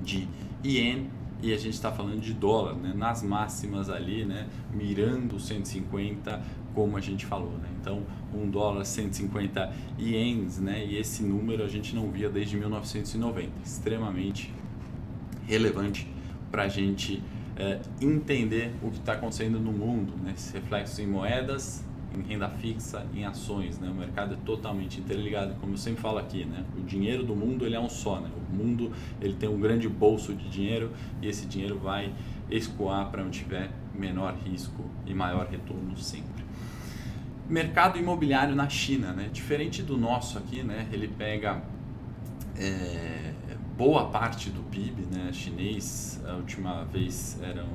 de 0.04 0.28
ien 0.64 1.08
e 1.42 1.54
a 1.54 1.58
gente 1.58 1.74
está 1.74 1.92
falando 1.92 2.20
de 2.22 2.34
dólar, 2.34 2.76
né? 2.76 2.94
nas 2.96 3.24
máximas 3.24 3.90
ali, 3.90 4.24
né? 4.24 4.48
mirando 4.72 5.40
150, 5.40 6.42
como 6.78 6.96
a 6.96 7.02
gente 7.02 7.26
falou. 7.26 7.54
Né? 7.54 7.70
Então, 7.82 8.04
um 8.32 8.48
dólar 8.48 8.86
150 8.86 9.74
ienes, 9.98 10.60
né? 10.60 10.86
e 10.86 10.96
esse 10.96 11.24
número 11.24 11.64
a 11.64 11.68
gente 11.68 11.96
não 11.96 12.12
via 12.12 12.30
desde 12.30 12.56
1990. 12.56 13.50
Extremamente 13.66 14.54
relevante 15.48 16.08
para 16.52 16.64
a 16.64 16.68
gente 16.68 17.24
é, 17.56 17.80
entender 18.00 18.76
o 18.84 18.92
que 18.92 19.00
está 19.00 19.14
acontecendo 19.14 19.60
no 19.60 19.72
mundo, 19.72 20.14
né? 20.24 20.34
Esse 20.36 20.54
reflexo 20.54 21.02
em 21.02 21.08
moedas, 21.08 21.84
em 22.16 22.22
renda 22.22 22.48
fixa, 22.48 23.04
em 23.12 23.26
ações, 23.26 23.80
né? 23.80 23.90
O 23.90 23.96
mercado 23.96 24.36
é 24.36 24.38
totalmente 24.46 25.00
interligado, 25.00 25.56
como 25.60 25.74
eu 25.74 25.78
sempre 25.78 26.02
falo 26.02 26.20
aqui, 26.20 26.46
né? 26.46 26.64
O 26.78 26.82
dinheiro 26.82 27.24
do 27.24 27.36
mundo 27.36 27.66
ele 27.66 27.76
é 27.76 27.80
um 27.80 27.90
só, 27.90 28.20
né? 28.20 28.30
O 28.52 28.56
mundo 28.56 28.92
ele 29.20 29.34
tem 29.34 29.50
um 29.50 29.60
grande 29.60 29.90
bolso 29.90 30.36
de 30.36 30.48
dinheiro 30.48 30.92
e 31.24 31.28
esse 31.28 31.48
dinheiro 31.48 31.80
vai 31.80 32.14
escoar 32.52 33.10
para 33.10 33.24
onde 33.24 33.40
tiver 33.40 33.72
menor 33.96 34.36
risco 34.46 34.86
e 35.08 35.14
maior 35.14 35.48
retorno 35.48 35.98
sempre. 35.98 36.47
Mercado 37.50 37.98
imobiliário 37.98 38.56
na 38.56 38.68
China, 38.68 39.14
né? 39.14 39.30
Diferente 39.32 39.82
do 39.82 39.98
nosso 39.98 40.38
aqui, 40.38 40.64
né? 40.64 40.88
Ele 40.92 41.08
pega 41.08 41.64
é, 42.58 43.34
boa 43.78 44.10
parte 44.10 44.50
do 44.50 44.62
PIB, 44.64 45.04
né? 45.12 45.32
Chinês, 45.32 46.22
a 46.28 46.34
última 46.34 46.84
vez 46.86 47.40
era 47.42 47.66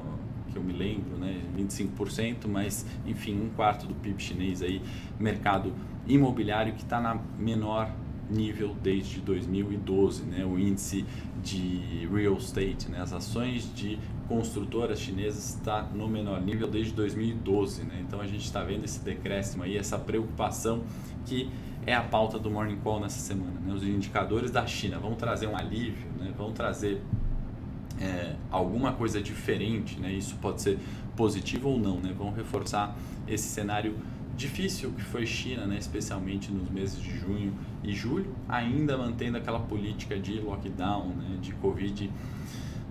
que 0.52 0.58
eu 0.58 0.62
me 0.62 0.72
lembro, 0.72 1.16
né? 1.16 1.40
25%, 1.56 2.46
mas 2.46 2.84
enfim, 3.06 3.40
um 3.40 3.48
quarto 3.50 3.86
do 3.86 3.94
PIB 3.94 4.22
chinês 4.22 4.62
aí, 4.62 4.82
mercado 5.18 5.72
imobiliário 6.06 6.74
que 6.74 6.82
está 6.82 7.00
na 7.00 7.18
menor 7.38 7.90
nível 8.28 8.76
desde 8.82 9.20
2012, 9.20 10.24
né? 10.24 10.44
O 10.44 10.58
índice 10.58 11.04
de 11.42 12.06
real 12.12 12.36
estate, 12.36 12.90
né? 12.90 13.00
As 13.00 13.12
ações 13.12 13.72
de 13.74 13.98
construtoras 14.32 14.98
chinesas 14.98 15.50
está 15.50 15.82
no 15.82 16.08
menor 16.08 16.40
nível 16.40 16.66
desde 16.66 16.94
2012. 16.94 17.82
Né? 17.82 18.02
Então 18.06 18.18
a 18.18 18.26
gente 18.26 18.44
está 18.44 18.64
vendo 18.64 18.82
esse 18.82 19.04
decréscimo 19.04 19.62
aí, 19.62 19.76
essa 19.76 19.98
preocupação 19.98 20.84
que 21.26 21.50
é 21.84 21.94
a 21.94 22.02
pauta 22.02 22.38
do 22.38 22.50
Morning 22.50 22.78
Call 22.78 22.98
nessa 22.98 23.18
semana, 23.18 23.60
né? 23.60 23.74
os 23.74 23.82
indicadores 23.82 24.50
da 24.50 24.66
China. 24.66 24.98
Vão 24.98 25.14
trazer 25.14 25.48
um 25.48 25.54
alívio, 25.54 26.08
né? 26.18 26.32
vão 26.34 26.50
trazer 26.50 27.02
é, 28.00 28.34
alguma 28.50 28.92
coisa 28.92 29.20
diferente, 29.20 30.00
né? 30.00 30.10
isso 30.10 30.36
pode 30.36 30.62
ser 30.62 30.78
positivo 31.14 31.68
ou 31.68 31.78
não, 31.78 32.00
né? 32.00 32.14
vão 32.16 32.32
reforçar 32.32 32.96
esse 33.28 33.48
cenário 33.48 33.96
difícil 34.34 34.92
que 34.92 35.02
foi 35.02 35.26
China, 35.26 35.66
né? 35.66 35.76
especialmente 35.76 36.50
nos 36.50 36.70
meses 36.70 36.98
de 36.98 37.18
junho 37.18 37.52
e 37.84 37.92
julho, 37.92 38.34
ainda 38.48 38.96
mantendo 38.96 39.36
aquela 39.36 39.60
política 39.60 40.18
de 40.18 40.40
lockdown, 40.40 41.08
né? 41.08 41.36
de 41.42 41.52
Covid 41.56 42.10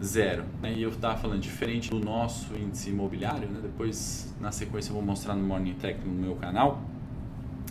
zero. 0.04 0.46
E 0.64 0.82
eu 0.82 0.90
estava 0.90 1.18
falando, 1.18 1.40
diferente 1.40 1.90
do 1.90 2.00
nosso 2.00 2.56
índice 2.56 2.90
imobiliário, 2.90 3.48
né? 3.48 3.60
depois 3.62 4.34
na 4.40 4.52
sequência 4.52 4.90
eu 4.90 4.96
vou 4.96 5.04
mostrar 5.04 5.36
no 5.36 5.44
Morning 5.44 5.74
Tech 5.74 6.00
no 6.06 6.14
meu 6.14 6.36
canal, 6.36 6.82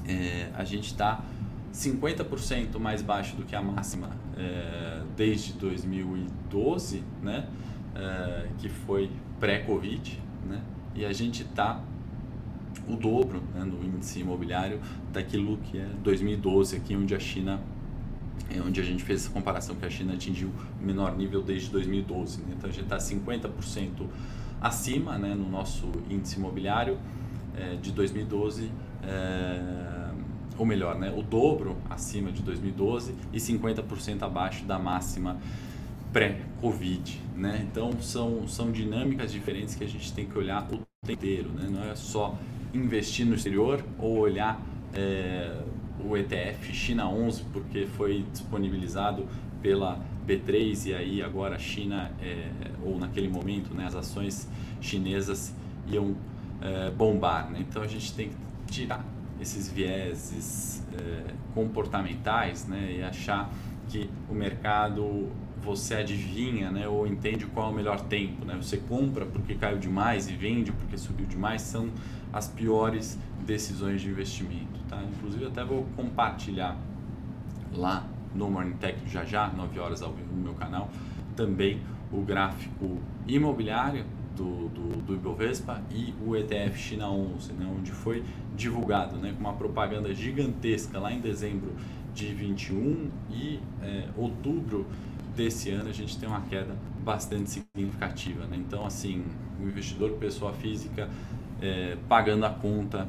é, 0.07 0.49
a 0.55 0.65
gente 0.65 0.87
está 0.87 1.25
50% 1.73 2.79
mais 2.79 3.03
baixo 3.03 3.37
do 3.37 3.45
que 3.45 3.55
a 3.55 3.63
máxima 3.63 4.11
é, 4.37 5.03
desde 5.17 5.53
2012, 5.55 7.03
né? 7.23 7.47
É, 7.95 8.47
que 8.59 8.69
foi 8.69 9.11
pré-Covid, 9.41 10.21
né? 10.49 10.63
e 10.95 11.05
a 11.05 11.13
gente 11.13 11.43
está 11.43 11.83
o 12.89 12.97
dobro 12.97 13.43
né, 13.55 13.65
no 13.65 13.85
índice 13.85 14.21
imobiliário 14.21 14.81
daquilo 15.13 15.57
que 15.59 15.79
é 15.79 15.87
2012, 16.03 16.77
aqui 16.77 16.97
onde 16.97 17.15
a 17.15 17.19
China 17.19 17.61
é 18.49 18.61
onde 18.61 18.81
a 18.81 18.85
gente 18.85 19.03
fez 19.03 19.23
essa 19.23 19.31
comparação 19.31 19.77
que 19.77 19.85
a 19.85 19.91
China 19.91 20.15
atingiu 20.15 20.51
o 20.81 20.85
menor 20.85 21.17
nível 21.17 21.43
desde 21.43 21.71
2012. 21.71 22.41
Né? 22.41 22.55
Então 22.57 22.71
a 22.71 22.73
gente 22.73 22.85
está 22.85 22.97
50% 22.97 24.07
acima 24.61 25.19
né, 25.19 25.35
no 25.35 25.49
nosso 25.49 25.91
índice 26.09 26.37
imobiliário 26.37 26.99
é, 27.57 27.77
de 27.77 27.93
2012, 27.93 28.71
é, 29.03 30.11
ou 30.59 30.67
melhor, 30.67 30.99
né, 30.99 31.13
o 31.17 31.23
dobro 31.23 31.77
acima 31.89 32.31
de 32.31 32.43
2012 32.43 33.15
e 33.33 33.39
50% 33.39 34.23
abaixo 34.23 34.65
da 34.65 34.79
máxima 34.79 35.39
pré-Covid. 36.13 37.21
Né? 37.37 37.67
Então 37.71 38.01
são, 38.03 38.47
são 38.47 38.71
dinâmicas 38.71 39.33
diferentes 39.33 39.75
que 39.75 39.85
a 39.85 39.89
gente 39.89 40.13
tem 40.13 40.27
que 40.27 40.37
olhar 40.37 40.65
o 40.65 40.79
tempo 40.79 41.13
inteiro. 41.13 41.51
Né? 41.51 41.69
Não 41.71 41.85
é 41.85 41.95
só 41.95 42.37
investir 42.75 43.27
no 43.27 43.35
exterior 43.35 43.85
ou 43.99 44.19
olhar 44.19 44.61
é, 44.93 45.63
o 46.05 46.17
ETF 46.17 46.73
China 46.73 47.09
11 47.09 47.45
porque 47.53 47.87
foi 47.87 48.25
disponibilizado 48.33 49.27
pela 49.63 50.01
B3 50.27 50.87
e 50.87 50.95
aí 50.95 51.23
agora 51.23 51.57
a 51.57 51.59
China 51.59 52.11
é, 52.21 52.51
ou 52.83 52.99
naquele 52.99 53.29
momento 53.29 53.75
né, 53.75 53.87
as 53.87 53.95
ações 53.95 54.49
chinesas 54.81 55.55
iam 55.87 56.15
é, 56.61 56.91
bombar. 56.91 57.51
Né? 57.51 57.65
Então 57.69 57.83
a 57.83 57.87
gente 57.87 58.15
tem 58.15 58.31
que 58.31 58.73
tirar 58.73 59.05
esses 59.41 59.71
vieses 59.71 60.85
é, 60.95 61.35
comportamentais 61.55 62.67
né, 62.67 62.97
e 62.99 63.03
achar 63.03 63.51
que 63.89 64.09
o 64.29 64.35
mercado 64.35 65.29
você 65.63 65.95
adivinha 65.95 66.71
né, 66.71 66.89
ou 66.89 67.07
entende 67.07 67.47
qual 67.47 67.69
é 67.69 67.73
o 67.73 67.75
melhor 67.75 68.01
tempo. 68.01 68.45
Né? 68.45 68.57
Você 68.61 68.79
compra 68.79 69.27
porque 69.27 69.55
caiu 69.55 69.79
demais 69.79 70.29
e 70.29 70.33
vende 70.33 70.73
porque 70.73 70.97
subiu 70.97 71.27
demais, 71.27 71.63
são 71.63 71.91
as 72.33 72.49
piores 72.49 73.19
decisões 73.45 74.01
de 74.01 74.09
investimento. 74.09 74.81
Tá? 74.89 75.03
Inclusive, 75.03 75.47
até 75.47 75.65
vou 75.65 75.87
compartilhar 75.97 76.77
lá 77.75 78.07
no 78.35 78.51
Morning 78.51 78.77
Tech 78.77 78.99
já 79.07 79.25
já, 79.25 79.49
9 79.49 79.79
horas 79.79 80.03
ao 80.03 80.13
vivo 80.13 80.35
no 80.35 80.43
meu 80.43 80.55
canal, 80.55 80.91
também 81.37 81.81
o 82.13 82.21
gráfico 82.23 82.99
imobiliário 83.27 84.05
do, 84.37 84.69
do, 84.69 85.03
do 85.03 85.15
Ibovespa 85.15 85.83
e 85.91 86.15
o 86.25 86.37
ETF 86.37 86.79
China 86.79 87.11
11, 87.11 87.53
né, 87.53 87.71
onde 87.79 87.91
foi 87.91 88.25
divulgado 88.57 89.17
né, 89.17 89.33
com 89.33 89.41
uma 89.41 89.53
propaganda 89.53 90.15
gigantesca 90.15 90.99
lá 90.99 91.13
em 91.13 91.21
dezembro 91.21 91.73
de 92.15 92.33
21 92.33 93.11
e 93.31 93.61
é, 93.83 94.09
outubro 94.17 94.87
desse 95.35 95.71
ano 95.71 95.89
a 95.89 95.93
gente 95.93 96.19
tem 96.19 96.29
uma 96.29 96.43
queda 96.43 96.75
bastante 97.03 97.51
significativa. 97.51 98.47
Né? 98.47 98.57
Então, 98.57 98.85
assim, 98.85 99.25
o 99.61 99.67
investidor 99.67 100.13
pessoa 100.13 100.53
física 100.53 101.09
é, 101.61 101.97
pagando 102.09 102.45
a 102.45 102.51
conta 102.51 103.09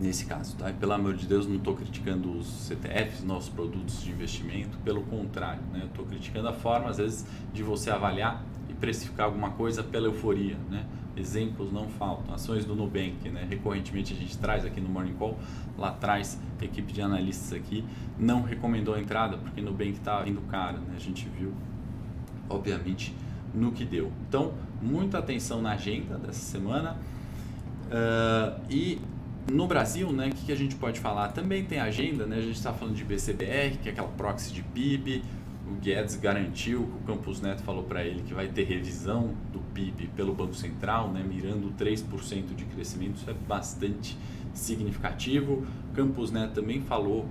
nesse 0.00 0.26
caso. 0.26 0.56
Tá? 0.56 0.70
E, 0.70 0.72
pelo 0.74 0.92
amor 0.92 1.14
de 1.14 1.26
Deus, 1.26 1.46
não 1.46 1.56
estou 1.56 1.74
criticando 1.74 2.36
os 2.36 2.46
CTFs, 2.46 3.22
nossos 3.22 3.48
produtos 3.48 4.02
de 4.02 4.10
investimento, 4.10 4.76
pelo 4.78 5.02
contrário, 5.02 5.62
né? 5.72 5.82
estou 5.84 6.04
criticando 6.04 6.48
a 6.48 6.52
forma, 6.52 6.90
às 6.90 6.98
vezes, 6.98 7.24
de 7.52 7.62
você 7.62 7.90
avaliar 7.90 8.44
precificar 8.82 9.26
alguma 9.26 9.50
coisa 9.50 9.80
pela 9.80 10.08
euforia. 10.08 10.56
Né? 10.68 10.84
Exemplos 11.16 11.72
não 11.72 11.88
faltam. 11.88 12.34
Ações 12.34 12.64
do 12.64 12.74
Nubank, 12.74 13.28
né? 13.28 13.46
recorrentemente 13.48 14.12
a 14.12 14.16
gente 14.16 14.36
traz 14.36 14.64
aqui 14.64 14.80
no 14.80 14.88
Morning 14.88 15.14
Call, 15.14 15.38
lá 15.78 15.90
atrás, 15.90 16.36
a 16.60 16.64
equipe 16.64 16.92
de 16.92 17.00
analistas 17.00 17.52
aqui 17.52 17.84
não 18.18 18.42
recomendou 18.42 18.96
a 18.96 19.00
entrada, 19.00 19.38
porque 19.38 19.60
Nubank 19.60 19.92
estava 19.92 20.24
vindo 20.24 20.40
caro. 20.48 20.78
Né? 20.78 20.94
A 20.96 20.98
gente 20.98 21.28
viu, 21.28 21.52
obviamente, 22.50 23.14
no 23.54 23.70
que 23.70 23.84
deu. 23.84 24.10
Então, 24.28 24.52
muita 24.82 25.18
atenção 25.18 25.62
na 25.62 25.74
agenda 25.74 26.18
dessa 26.18 26.40
semana. 26.40 26.96
Uh, 27.86 28.60
e 28.68 28.98
no 29.52 29.68
Brasil, 29.68 30.10
né, 30.12 30.28
o 30.28 30.30
que, 30.30 30.46
que, 30.46 30.52
a 30.52 30.56
gente 30.56 30.74
pode 30.74 30.98
falar? 30.98 31.28
Também 31.28 31.64
tem 31.64 31.78
agenda, 31.78 32.26
né? 32.26 32.36
A 32.36 32.40
gente 32.40 32.56
está 32.56 32.72
falando 32.72 32.96
de 32.96 33.04
BCBR, 33.04 33.76
que 33.82 33.88
é 33.88 33.92
aquela 33.92 34.08
proxy 34.08 34.52
de 34.52 34.62
PIB. 34.62 35.22
O 35.72 35.80
Guedes 35.80 36.16
garantiu, 36.16 36.82
o 36.82 37.06
Campos 37.06 37.40
Neto 37.40 37.62
falou 37.62 37.82
para 37.82 38.04
ele 38.04 38.22
que 38.22 38.34
vai 38.34 38.46
ter 38.46 38.64
revisão 38.64 39.34
do 39.50 39.58
PIB 39.72 40.08
pelo 40.14 40.34
Banco 40.34 40.54
Central, 40.54 41.10
né, 41.10 41.24
mirando 41.26 41.72
3% 41.78 42.54
de 42.54 42.64
crescimento. 42.66 43.16
Isso 43.16 43.30
é 43.30 43.34
bastante 43.48 44.18
significativo. 44.52 45.66
Campos 45.94 46.30
Neto 46.30 46.52
também 46.52 46.82
falou 46.82 47.26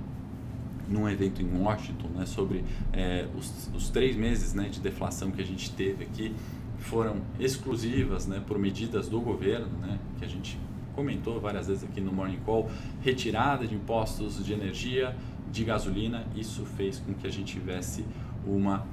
num 0.88 1.08
evento 1.08 1.42
em 1.42 1.62
Washington 1.62 2.08
né, 2.16 2.26
sobre 2.26 2.66
é, 2.92 3.28
os, 3.38 3.70
os, 3.76 3.90
três 3.90 4.16
meses 4.16 4.56
né, 4.56 4.70
de 4.70 4.80
deflação 4.80 5.30
que 5.30 5.42
a 5.42 5.46
gente 5.46 5.72
teve 5.72 6.04
aqui 6.04 6.36
foram 6.80 7.22
exclusivas 7.40 8.26
né, 8.26 8.42
por 8.46 8.58
medidas 8.58 9.08
do 9.08 9.22
governo, 9.22 9.68
né, 9.80 10.00
que 10.18 10.26
a 10.26 10.28
gente 10.28 10.60
comentou 10.96 11.40
várias 11.40 11.68
vezes 11.68 11.84
aqui 11.84 12.02
no 12.02 12.12
Morning 12.12 12.40
Call, 12.44 12.70
retirada 13.02 13.68
de 13.68 13.76
impostos 13.76 14.44
de 14.44 14.52
energia, 14.52 15.16
de 15.52 15.64
gasolina, 15.64 16.26
isso 16.36 16.66
fez 16.66 17.00
com 17.00 17.14
que 17.14 17.28
a 17.28 17.30
gente 17.30 17.54
tivesse 17.54 18.06
uma 18.46 18.86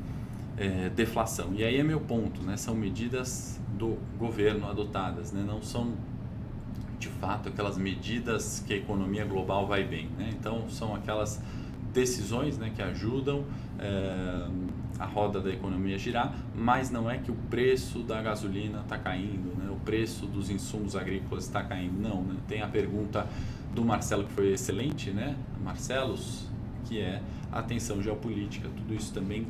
é, 0.56 0.88
deflação. 0.90 1.52
E 1.54 1.64
aí 1.64 1.76
é 1.78 1.82
meu 1.82 2.00
ponto, 2.00 2.42
né? 2.42 2.56
são 2.56 2.74
medidas 2.74 3.60
do 3.76 3.96
governo 4.18 4.68
adotadas, 4.68 5.32
né? 5.32 5.44
não 5.46 5.62
são 5.62 5.94
de 6.98 7.08
fato 7.08 7.48
aquelas 7.48 7.78
medidas 7.78 8.62
que 8.66 8.74
a 8.74 8.76
economia 8.76 9.24
global 9.24 9.66
vai 9.66 9.84
bem. 9.84 10.08
Né? 10.18 10.30
Então 10.32 10.68
são 10.68 10.94
aquelas 10.94 11.40
decisões 11.92 12.58
né, 12.58 12.72
que 12.74 12.82
ajudam 12.82 13.44
é, 13.78 14.48
a 14.98 15.06
roda 15.06 15.40
da 15.40 15.50
economia 15.50 15.96
girar, 15.96 16.34
mas 16.54 16.90
não 16.90 17.10
é 17.10 17.18
que 17.18 17.30
o 17.30 17.34
preço 17.48 18.00
da 18.00 18.20
gasolina 18.20 18.80
está 18.80 18.98
caindo, 18.98 19.56
né, 19.56 19.70
o 19.70 19.76
preço 19.76 20.26
dos 20.26 20.50
insumos 20.50 20.96
agrícolas 20.96 21.44
está 21.44 21.62
caindo. 21.62 22.00
Não, 22.00 22.22
né? 22.22 22.36
tem 22.48 22.62
a 22.62 22.68
pergunta 22.68 23.26
do 23.74 23.84
Marcelo 23.84 24.24
que 24.24 24.32
foi 24.32 24.52
excelente, 24.52 25.10
né? 25.10 25.36
Marcelos, 25.62 26.47
que 26.88 27.00
é 27.00 27.20
atenção 27.52 28.02
geopolítica. 28.02 28.68
Tudo 28.68 28.94
isso 28.94 29.12
também 29.12 29.46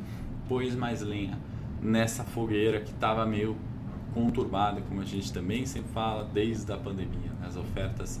pôs 0.47 0.75
mais 0.75 1.01
lenha 1.01 1.37
nessa 1.81 2.23
fogueira 2.23 2.81
que 2.81 2.91
estava 2.91 3.25
meio 3.25 3.55
conturbada, 4.13 4.81
como 4.81 5.01
a 5.01 5.05
gente 5.05 5.31
também 5.31 5.65
sempre 5.65 5.91
fala 5.93 6.27
desde 6.33 6.71
a 6.73 6.77
pandemia, 6.77 7.31
né? 7.39 7.47
as 7.47 7.55
ofertas 7.55 8.19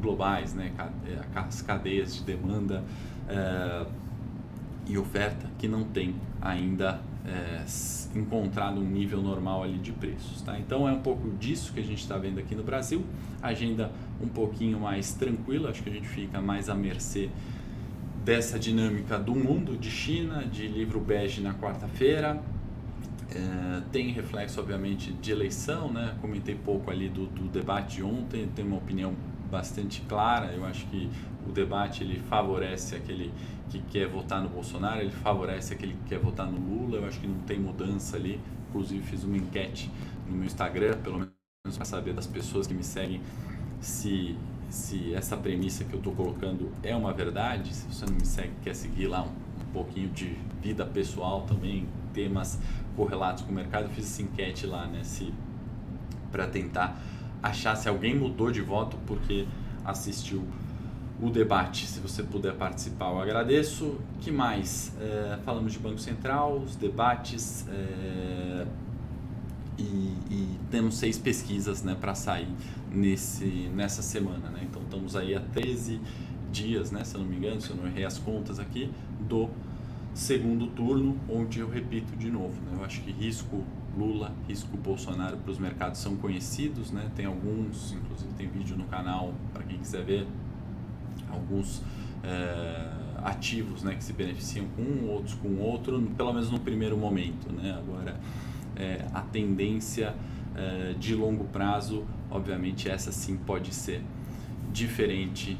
globais, 0.00 0.52
né? 0.52 0.72
as 1.34 1.62
cadeias 1.62 2.16
de 2.16 2.24
demanda 2.24 2.84
é, 3.28 3.86
e 4.86 4.98
oferta 4.98 5.48
que 5.58 5.68
não 5.68 5.84
tem 5.84 6.14
ainda 6.40 7.00
é, 7.24 7.64
encontrado 8.18 8.80
um 8.80 8.84
nível 8.84 9.22
normal 9.22 9.62
ali 9.62 9.78
de 9.78 9.92
preços. 9.92 10.42
Tá? 10.42 10.58
Então 10.58 10.88
é 10.88 10.92
um 10.92 11.00
pouco 11.00 11.30
disso 11.36 11.72
que 11.72 11.80
a 11.80 11.84
gente 11.84 12.00
está 12.00 12.18
vendo 12.18 12.38
aqui 12.38 12.54
no 12.54 12.62
Brasil. 12.62 13.04
Agenda 13.40 13.90
um 14.20 14.28
pouquinho 14.28 14.80
mais 14.80 15.12
tranquila, 15.12 15.70
acho 15.70 15.82
que 15.82 15.90
a 15.90 15.92
gente 15.92 16.08
fica 16.08 16.40
mais 16.40 16.68
à 16.68 16.74
mercê 16.74 17.30
dessa 18.28 18.58
dinâmica 18.58 19.18
do 19.18 19.34
mundo, 19.34 19.74
de 19.74 19.90
China, 19.90 20.44
de 20.44 20.68
livro 20.68 21.00
bege 21.00 21.40
na 21.40 21.54
quarta-feira. 21.54 22.38
É, 23.34 23.80
tem 23.90 24.12
reflexo, 24.12 24.60
obviamente, 24.60 25.14
de 25.14 25.32
eleição, 25.32 25.90
né? 25.90 26.14
Comentei 26.20 26.54
pouco 26.54 26.90
ali 26.90 27.08
do, 27.08 27.24
do 27.24 27.48
debate 27.48 27.96
de 27.96 28.02
ontem, 28.02 28.46
tenho 28.54 28.68
uma 28.68 28.76
opinião 28.76 29.14
bastante 29.50 30.02
clara. 30.02 30.52
Eu 30.52 30.66
acho 30.66 30.84
que 30.88 31.08
o 31.48 31.52
debate 31.52 32.04
ele 32.04 32.20
favorece 32.28 32.94
aquele 32.94 33.32
que 33.70 33.78
quer 33.90 34.06
votar 34.06 34.42
no 34.42 34.50
Bolsonaro, 34.50 35.00
ele 35.00 35.10
favorece 35.10 35.72
aquele 35.72 35.94
que 35.94 36.10
quer 36.10 36.18
votar 36.18 36.46
no 36.46 36.58
Lula. 36.58 36.98
Eu 36.98 37.06
acho 37.06 37.18
que 37.18 37.26
não 37.26 37.40
tem 37.40 37.58
mudança 37.58 38.18
ali. 38.18 38.38
Inclusive 38.68 39.02
fiz 39.04 39.24
uma 39.24 39.38
enquete 39.38 39.90
no 40.28 40.36
meu 40.36 40.44
Instagram, 40.44 40.98
pelo 40.98 41.16
menos 41.16 41.76
para 41.76 41.86
saber 41.86 42.12
das 42.12 42.26
pessoas 42.26 42.66
que 42.66 42.74
me 42.74 42.84
seguem 42.84 43.22
se 43.80 44.36
se 44.68 45.14
essa 45.14 45.36
premissa 45.36 45.84
que 45.84 45.92
eu 45.92 45.98
estou 45.98 46.12
colocando 46.14 46.70
é 46.82 46.94
uma 46.94 47.12
verdade. 47.12 47.74
Se 47.74 47.86
você 47.86 48.06
não 48.06 48.14
me 48.14 48.26
segue, 48.26 48.52
quer 48.62 48.74
seguir 48.74 49.06
lá 49.06 49.22
um, 49.22 49.28
um 49.28 49.72
pouquinho 49.72 50.08
de 50.10 50.36
vida 50.62 50.84
pessoal 50.84 51.42
também, 51.42 51.86
temas 52.12 52.58
correlatos 52.96 53.44
com 53.44 53.52
o 53.52 53.54
mercado, 53.54 53.84
eu 53.84 53.90
fiz 53.90 54.04
essa 54.04 54.22
enquete 54.22 54.66
lá, 54.66 54.86
né? 54.86 55.02
Se 55.04 55.32
para 56.30 56.46
tentar 56.46 57.00
achar 57.42 57.76
se 57.76 57.88
alguém 57.88 58.14
mudou 58.14 58.50
de 58.50 58.60
voto 58.60 58.96
porque 59.06 59.46
assistiu 59.84 60.44
o 61.20 61.30
debate. 61.30 61.86
Se 61.86 62.00
você 62.00 62.22
puder 62.22 62.54
participar, 62.54 63.10
eu 63.10 63.20
agradeço. 63.20 63.98
que 64.20 64.30
mais? 64.30 64.92
É, 65.00 65.38
falamos 65.44 65.72
de 65.72 65.78
Banco 65.78 65.98
Central, 65.98 66.58
os 66.58 66.76
debates 66.76 67.66
é, 67.68 68.66
e, 69.78 69.82
e, 70.30 70.58
temos 70.70 70.96
seis 70.96 71.18
pesquisas 71.18 71.82
né, 71.82 71.96
para 71.98 72.14
sair 72.14 72.48
nesse, 72.90 73.70
nessa 73.74 74.02
semana. 74.02 74.50
Né? 74.50 74.60
Então 74.68 74.82
estamos 74.82 75.14
aí 75.16 75.34
a 75.34 75.40
13 75.40 76.00
dias, 76.50 76.90
né, 76.90 77.04
se 77.04 77.14
eu 77.14 77.20
não 77.20 77.28
me 77.28 77.36
engano, 77.36 77.60
se 77.60 77.70
eu 77.70 77.76
não 77.76 77.86
errei 77.86 78.04
as 78.04 78.18
contas 78.18 78.58
aqui, 78.58 78.90
do 79.20 79.48
segundo 80.14 80.66
turno, 80.68 81.16
onde 81.28 81.60
eu 81.60 81.68
repito 81.68 82.16
de 82.16 82.30
novo. 82.30 82.54
Né? 82.66 82.76
Eu 82.78 82.84
acho 82.84 83.00
que 83.02 83.12
risco 83.12 83.64
Lula, 83.96 84.32
risco 84.46 84.76
Bolsonaro 84.76 85.36
para 85.38 85.50
os 85.50 85.58
mercados 85.58 86.00
são 86.00 86.16
conhecidos, 86.16 86.90
né? 86.90 87.10
tem 87.16 87.26
alguns, 87.26 87.92
inclusive 87.92 88.32
tem 88.36 88.48
vídeo 88.48 88.76
no 88.76 88.84
canal 88.84 89.34
para 89.52 89.62
quem 89.62 89.78
quiser 89.78 90.04
ver 90.04 90.26
alguns 91.30 91.82
é, 92.22 92.90
ativos 93.24 93.82
né, 93.82 93.94
que 93.94 94.04
se 94.04 94.12
beneficiam 94.12 94.66
com 94.76 94.82
um, 94.82 95.10
outros 95.10 95.34
com 95.34 95.56
outro, 95.58 96.00
pelo 96.16 96.32
menos 96.32 96.50
no 96.50 96.60
primeiro 96.60 96.96
momento. 96.96 97.52
Né? 97.52 97.76
Agora, 97.76 98.18
é, 98.78 99.04
a 99.12 99.20
tendência 99.20 100.14
é, 100.54 100.94
de 100.98 101.14
longo 101.14 101.44
prazo, 101.44 102.04
obviamente, 102.30 102.88
essa 102.88 103.12
sim 103.12 103.36
pode 103.36 103.74
ser 103.74 104.02
diferente, 104.72 105.58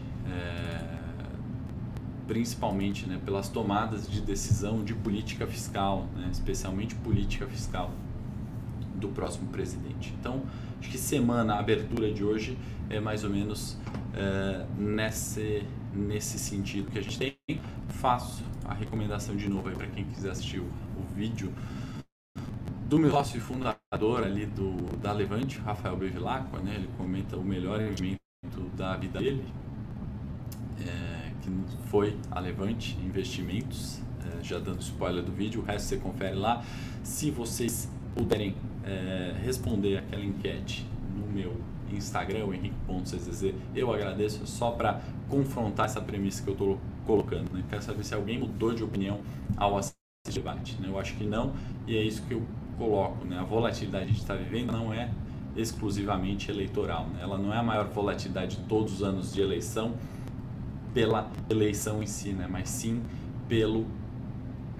principalmente 2.26 3.06
né, 3.06 3.18
pelas 3.24 3.48
tomadas 3.48 4.06
de 4.06 4.20
decisão 4.20 4.84
de 4.84 4.94
política 4.94 5.46
fiscal, 5.46 6.06
né, 6.14 6.28
especialmente 6.30 6.94
política 6.96 7.46
fiscal 7.46 7.90
do 8.94 9.08
próximo 9.08 9.48
presidente. 9.48 10.14
Então, 10.20 10.42
acho 10.78 10.90
que 10.90 10.98
semana, 10.98 11.54
a 11.54 11.58
abertura 11.58 12.12
de 12.12 12.22
hoje 12.22 12.58
é 12.90 13.00
mais 13.00 13.24
ou 13.24 13.30
menos 13.30 13.78
é, 14.14 14.66
nesse, 14.76 15.62
nesse 15.94 16.38
sentido 16.38 16.90
que 16.90 16.98
a 16.98 17.02
gente 17.02 17.18
tem. 17.18 17.36
Faço 17.88 18.42
a 18.64 18.74
recomendação 18.74 19.36
de 19.36 19.48
novo 19.48 19.70
para 19.70 19.86
quem 19.86 20.04
quiser 20.04 20.30
assistir 20.30 20.60
o, 20.60 20.64
o, 20.64 21.14
vídeo 21.14 21.52
do 22.88 22.98
meu 22.98 23.10
sócio 23.10 23.38
fundador 23.38 24.24
ali 24.24 24.46
do, 24.46 24.96
da 24.96 25.12
Levante, 25.12 25.58
Rafael 25.58 25.94
Bevilacqua, 25.94 26.58
né? 26.60 26.74
ele 26.74 26.88
comenta 26.96 27.36
o 27.36 27.44
melhor 27.44 27.82
investimento 27.82 28.18
da 28.74 28.96
vida 28.96 29.20
dele, 29.20 29.44
é, 30.80 31.32
que 31.42 31.50
foi 31.88 32.16
a 32.30 32.40
Levante 32.40 32.98
Investimentos, 33.04 34.00
é, 34.24 34.42
já 34.42 34.58
dando 34.58 34.80
spoiler 34.80 35.22
do 35.22 35.30
vídeo, 35.30 35.60
o 35.60 35.64
resto 35.64 35.88
você 35.88 35.96
confere 35.98 36.34
lá. 36.34 36.64
Se 37.02 37.30
vocês 37.30 37.90
puderem 38.14 38.56
é, 38.84 39.34
responder 39.44 39.98
aquela 39.98 40.24
enquete 40.24 40.86
no 41.14 41.26
meu 41.30 41.60
Instagram, 41.92 42.54
henrique.czz, 42.54 43.52
eu 43.74 43.92
agradeço 43.92 44.46
só 44.46 44.70
para 44.70 45.02
confrontar 45.28 45.86
essa 45.86 46.00
premissa 46.00 46.42
que 46.42 46.48
eu 46.48 46.54
estou 46.54 46.80
colocando. 47.04 47.52
Né? 47.52 47.62
Quero 47.68 47.82
saber 47.82 48.02
se 48.02 48.14
alguém 48.14 48.38
mudou 48.38 48.72
de 48.72 48.82
opinião 48.82 49.20
ao 49.58 49.76
assistir 49.76 49.94
o 50.28 50.32
debate. 50.32 50.80
Né? 50.80 50.88
Eu 50.88 50.98
acho 50.98 51.14
que 51.16 51.24
não, 51.24 51.52
e 51.86 51.94
é 51.94 52.02
isso 52.02 52.22
que 52.22 52.32
eu 52.32 52.42
coloco. 52.78 53.24
Né? 53.26 53.38
A 53.38 53.42
volatilidade 53.42 54.04
que 54.04 54.10
a 54.10 54.14
gente 54.14 54.22
está 54.22 54.34
vivendo 54.34 54.72
não 54.72 54.92
é 54.94 55.10
exclusivamente 55.56 56.50
eleitoral. 56.50 57.06
Né? 57.08 57.20
Ela 57.22 57.36
não 57.36 57.52
é 57.52 57.58
a 57.58 57.62
maior 57.62 57.88
volatilidade 57.88 58.56
de 58.56 58.62
todos 58.62 58.94
os 58.94 59.02
anos 59.02 59.34
de 59.34 59.40
eleição 59.40 59.94
pela 60.94 61.30
eleição 61.50 62.02
em 62.02 62.06
si, 62.06 62.30
né? 62.30 62.46
mas 62.48 62.68
sim 62.68 63.02
pelo 63.48 63.86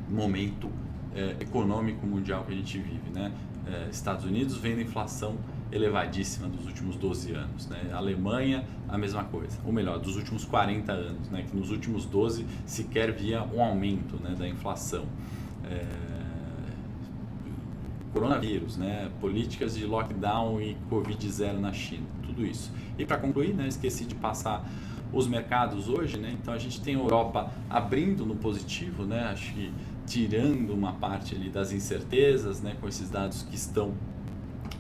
momento 0.09 0.71
é, 1.15 1.37
econômico 1.41 2.07
mundial 2.07 2.45
que 2.45 2.53
a 2.53 2.57
gente 2.57 2.79
vive. 2.79 3.11
Né? 3.13 3.33
É, 3.67 3.89
Estados 3.91 4.25
Unidos 4.25 4.57
vendo 4.57 4.81
inflação 4.81 5.37
elevadíssima 5.71 6.49
dos 6.49 6.65
últimos 6.65 6.97
12 6.97 7.33
anos. 7.33 7.67
Né? 7.69 7.91
Alemanha, 7.93 8.65
a 8.89 8.97
mesma 8.97 9.25
coisa. 9.25 9.59
Ou 9.65 9.73
melhor, 9.73 9.99
dos 9.99 10.17
últimos 10.17 10.45
40 10.45 10.93
anos, 10.93 11.29
né? 11.29 11.45
que 11.49 11.55
nos 11.55 11.71
últimos 11.71 12.07
12 12.07 12.47
sequer 12.65 13.13
via 13.13 13.43
um 13.43 13.63
aumento 13.63 14.17
né? 14.23 14.35
da 14.39 14.49
inflação. 14.49 15.05
É... 15.65 16.08
Coronavírus, 18.13 18.77
né? 18.77 19.11
políticas 19.21 19.77
de 19.77 19.85
lockdown 19.85 20.61
e 20.61 20.77
Covid-0 20.91 21.59
na 21.59 21.73
China, 21.73 22.07
tudo 22.23 22.45
isso. 22.45 22.73
E 22.99 23.05
para 23.05 23.19
concluir, 23.19 23.55
né? 23.55 23.69
esqueci 23.69 24.05
de 24.05 24.15
passar 24.15 24.69
os 25.13 25.27
mercados 25.27 25.89
hoje, 25.89 26.19
né? 26.19 26.37
então 26.41 26.53
a 26.53 26.59
gente 26.59 26.81
tem 26.81 26.95
a 26.95 26.99
Europa 26.99 27.51
abrindo 27.69 28.27
no 28.27 28.37
positivo, 28.37 29.05
né? 29.05 29.25
acho 29.25 29.53
que 29.55 29.73
tirando 30.07 30.71
uma 30.71 30.93
parte 30.93 31.35
ali 31.35 31.51
das 31.51 31.73
incertezas, 31.73 32.61
né? 32.61 32.77
com 32.81 32.89
esses 32.89 33.11
dados 33.11 33.43
que 33.43 33.57
estão 33.57 33.95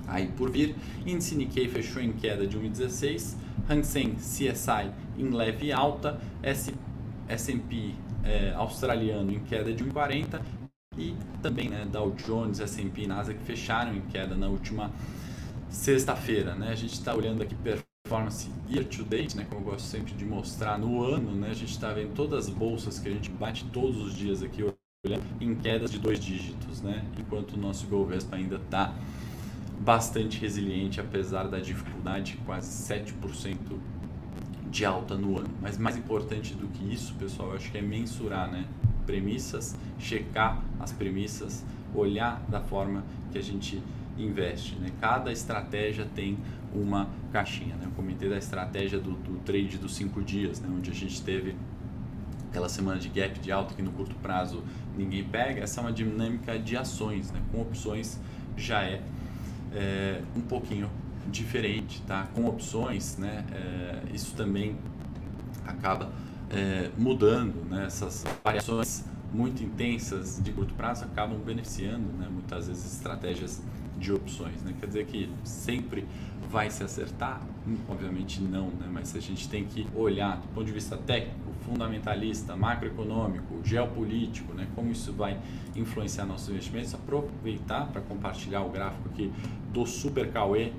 aí 0.06 0.28
por 0.28 0.50
vir. 0.50 0.74
Índice 1.06 1.34
Nikkei 1.34 1.68
fechou 1.68 2.02
em 2.02 2.12
queda 2.12 2.46
de 2.46 2.58
1,16, 2.58 3.36
Hang 3.68 3.84
Seng 3.84 4.14
CSI 4.14 4.90
em 5.18 5.30
leve 5.30 5.70
alta, 5.72 6.18
S&P 6.42 7.94
é, 8.24 8.52
australiano 8.54 9.32
em 9.32 9.40
queda 9.40 9.72
de 9.72 9.84
1,40 9.84 10.40
e 10.98 11.14
também 11.40 11.68
né, 11.68 11.86
Dow 11.90 12.10
Jones, 12.12 12.60
S&P 12.60 13.02
e 13.02 13.06
Nasdaq 13.06 13.38
fecharam 13.44 13.94
em 13.94 14.00
queda 14.00 14.34
na 14.34 14.48
última 14.48 14.90
sexta-feira. 15.70 16.54
Né? 16.54 16.70
A 16.70 16.74
gente 16.74 16.94
está 16.94 17.14
olhando 17.14 17.42
aqui 17.42 17.54
performance 17.54 18.50
year 18.68 18.84
to 18.84 19.04
date, 19.04 19.36
né, 19.36 19.46
como 19.48 19.60
eu 19.60 19.64
gosto 19.72 19.86
sempre 19.86 20.14
de 20.14 20.24
mostrar 20.24 20.78
no 20.78 21.02
ano, 21.02 21.32
né, 21.32 21.50
a 21.50 21.54
gente 21.54 21.70
está 21.70 21.92
vendo 21.92 22.14
todas 22.14 22.46
as 22.46 22.50
bolsas 22.52 22.98
que 22.98 23.08
a 23.08 23.12
gente 23.12 23.30
bate 23.30 23.64
todos 23.66 24.00
os 24.00 24.14
dias 24.14 24.42
aqui 24.42 24.62
olhando 24.62 25.22
em 25.40 25.54
quedas 25.54 25.90
de 25.90 25.98
dois 25.98 26.18
dígitos, 26.18 26.80
né, 26.80 27.04
enquanto 27.18 27.52
o 27.52 27.56
nosso 27.58 27.84
Ibovespa 27.84 28.36
ainda 28.36 28.56
está 28.56 28.94
bastante 29.78 30.38
resiliente, 30.40 31.00
apesar 31.00 31.48
da 31.48 31.58
dificuldade, 31.58 32.38
quase 32.44 32.68
7% 32.92 33.56
de 34.70 34.84
alta 34.84 35.14
no 35.14 35.38
ano. 35.38 35.48
Mas 35.60 35.78
mais 35.78 35.96
importante 35.96 36.54
do 36.54 36.66
que 36.68 36.92
isso, 36.92 37.14
pessoal, 37.14 37.50
eu 37.50 37.56
acho 37.56 37.70
que 37.70 37.78
é 37.78 37.82
mensurar, 37.82 38.50
né? 38.50 38.66
Premissas, 39.08 39.74
checar 39.98 40.62
as 40.78 40.92
premissas, 40.92 41.64
olhar 41.94 42.42
da 42.46 42.60
forma 42.60 43.02
que 43.32 43.38
a 43.38 43.42
gente 43.42 43.82
investe. 44.18 44.74
Né? 44.76 44.90
Cada 45.00 45.32
estratégia 45.32 46.06
tem 46.14 46.36
uma 46.74 47.08
caixinha. 47.32 47.74
Né? 47.76 47.86
Eu 47.86 47.90
comentei 47.92 48.28
da 48.28 48.36
estratégia 48.36 49.00
do, 49.00 49.12
do 49.12 49.38
trade 49.46 49.78
dos 49.78 49.96
cinco 49.96 50.22
dias, 50.22 50.60
né? 50.60 50.68
onde 50.70 50.90
a 50.90 50.94
gente 50.94 51.22
teve 51.22 51.56
aquela 52.50 52.68
semana 52.68 53.00
de 53.00 53.08
gap 53.08 53.40
de 53.40 53.50
alta 53.50 53.74
que 53.74 53.80
no 53.80 53.92
curto 53.92 54.14
prazo 54.16 54.62
ninguém 54.94 55.24
pega. 55.24 55.62
Essa 55.62 55.80
é 55.80 55.84
uma 55.84 55.92
dinâmica 55.92 56.58
de 56.58 56.76
ações, 56.76 57.30
né? 57.30 57.40
com 57.50 57.62
opções 57.62 58.20
já 58.58 58.82
é 58.82 59.02
é, 59.72 60.20
um 60.36 60.42
pouquinho 60.42 60.90
diferente, 61.30 62.02
tá? 62.02 62.28
Com 62.34 62.46
opções, 62.46 63.16
né? 63.16 63.44
É, 63.52 64.14
isso 64.14 64.34
também 64.34 64.76
acaba 65.66 66.10
é, 66.50 66.90
mudando, 66.96 67.64
né? 67.68 67.86
Essas 67.86 68.24
variações 68.44 69.04
muito 69.32 69.62
intensas 69.62 70.40
de 70.42 70.52
curto 70.52 70.74
prazo 70.74 71.04
acabam 71.04 71.38
beneficiando, 71.38 72.12
né? 72.18 72.28
Muitas 72.30 72.68
vezes 72.68 72.94
estratégias 72.94 73.62
de 73.98 74.12
opções, 74.12 74.62
né? 74.62 74.74
Quer 74.78 74.86
dizer 74.86 75.06
que 75.06 75.30
sempre 75.44 76.06
vai 76.50 76.70
se 76.70 76.82
acertar? 76.82 77.42
Hum, 77.66 77.76
obviamente 77.88 78.40
não, 78.40 78.68
né? 78.68 78.88
Mas 78.90 79.14
a 79.14 79.20
gente 79.20 79.48
tem 79.48 79.64
que 79.64 79.86
olhar 79.94 80.36
do 80.36 80.48
ponto 80.48 80.64
de 80.64 80.72
vista 80.72 80.96
técnico, 80.96 81.52
fundamentalista, 81.66 82.56
macroeconômico, 82.56 83.60
geopolítico, 83.64 84.54
né? 84.54 84.66
Como 84.74 84.90
isso 84.90 85.12
vai 85.12 85.38
influenciar 85.76 86.24
nossos 86.24 86.48
investimentos? 86.48 86.94
Aproveitar 86.94 87.88
para 87.88 88.00
compartilhar 88.00 88.62
o 88.62 88.70
gráfico 88.70 89.08
aqui 89.08 89.30
do 89.72 89.84
Super 89.84 90.30
Cauê, 90.30 90.72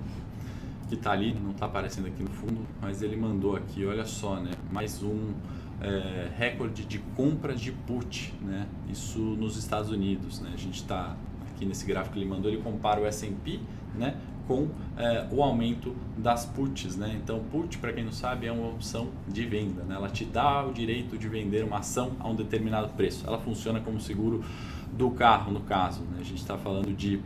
que 0.87 0.95
está 0.95 1.11
ali, 1.11 1.35
não 1.35 1.51
está 1.51 1.67
aparecendo 1.67 2.07
aqui 2.07 2.23
no 2.23 2.31
fundo, 2.31 2.65
mas 2.81 3.03
ele 3.03 3.15
mandou 3.15 3.55
aqui, 3.55 3.85
olha 3.85 4.05
só, 4.05 4.37
né? 4.39 4.51
Mais 4.71 5.03
um 5.03 5.33
é, 5.81 6.29
recorde 6.37 6.85
de 6.85 6.99
compra 7.15 7.55
de 7.55 7.71
put, 7.71 8.33
né? 8.41 8.67
Isso 8.89 9.19
nos 9.19 9.57
Estados 9.57 9.89
Unidos, 9.89 10.41
né? 10.41 10.51
A 10.53 10.57
gente 10.57 10.75
está 10.75 11.15
aqui 11.49 11.65
nesse 11.65 11.85
gráfico 11.85 12.13
que 12.13 12.19
ele 12.19 12.29
mandou, 12.29 12.51
ele 12.51 12.61
compara 12.61 13.01
o 13.01 13.05
S&P, 13.05 13.59
né? 13.95 14.15
com 14.49 14.67
é, 14.97 15.27
o 15.31 15.43
aumento 15.43 15.95
das 16.17 16.43
puts, 16.43 16.95
né? 16.95 17.19
Então, 17.23 17.39
put, 17.51 17.77
para 17.77 17.93
quem 17.93 18.03
não 18.03 18.11
sabe, 18.11 18.47
é 18.47 18.51
uma 18.51 18.67
opção 18.67 19.09
de 19.27 19.45
venda, 19.45 19.83
né? 19.83 19.93
Ela 19.93 20.09
te 20.09 20.25
dá 20.25 20.65
o 20.65 20.73
direito 20.73 21.19
de 21.19 21.29
vender 21.29 21.63
uma 21.63 21.77
ação 21.77 22.13
a 22.19 22.27
um 22.27 22.33
determinado 22.33 22.89
preço. 22.89 23.27
Ela 23.27 23.37
funciona 23.37 23.79
como 23.79 24.01
seguro 24.01 24.43
do 24.91 25.11
carro, 25.11 25.51
no 25.51 25.61
caso. 25.61 26.01
Né? 26.01 26.17
A 26.21 26.23
gente 26.23 26.39
está 26.39 26.57
falando 26.57 26.91
de 26.95 27.21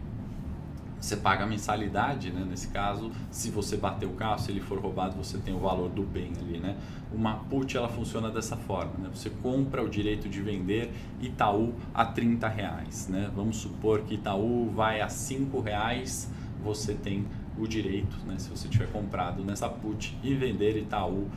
você 1.03 1.17
paga 1.17 1.43
a 1.43 1.47
mensalidade, 1.47 2.31
né? 2.31 2.45
nesse 2.49 2.69
caso, 2.69 3.11
se 3.29 3.51
você 3.51 3.75
bater 3.75 4.05
o 4.05 4.13
carro, 4.13 4.39
se 4.39 4.51
ele 4.51 4.61
for 4.61 4.79
roubado, 4.79 5.17
você 5.17 5.37
tem 5.37 5.53
o 5.53 5.59
valor 5.59 5.89
do 5.89 6.01
bem 6.01 6.31
ali, 6.39 6.59
né? 6.59 6.77
Uma 7.11 7.35
put, 7.35 7.75
ela 7.75 7.89
funciona 7.89 8.31
dessa 8.31 8.55
forma, 8.55 8.93
né? 8.97 9.09
Você 9.13 9.29
compra 9.29 9.83
o 9.83 9.89
direito 9.89 10.29
de 10.29 10.41
vender 10.41 10.93
Itaú 11.19 11.73
a 11.93 12.05
30 12.05 12.47
reais, 12.47 13.09
né? 13.09 13.29
Vamos 13.35 13.57
supor 13.57 14.03
que 14.03 14.13
Itaú 14.13 14.71
vai 14.73 15.01
a 15.01 15.09
5 15.09 15.59
reais, 15.59 16.31
você 16.63 16.93
tem 16.93 17.25
o 17.57 17.67
direito, 17.67 18.15
né? 18.25 18.35
Se 18.37 18.49
você 18.49 18.69
tiver 18.69 18.89
comprado 18.89 19.43
nessa 19.43 19.67
put 19.67 20.17
e 20.23 20.33
vender 20.33 20.77
Itaú 20.77 21.27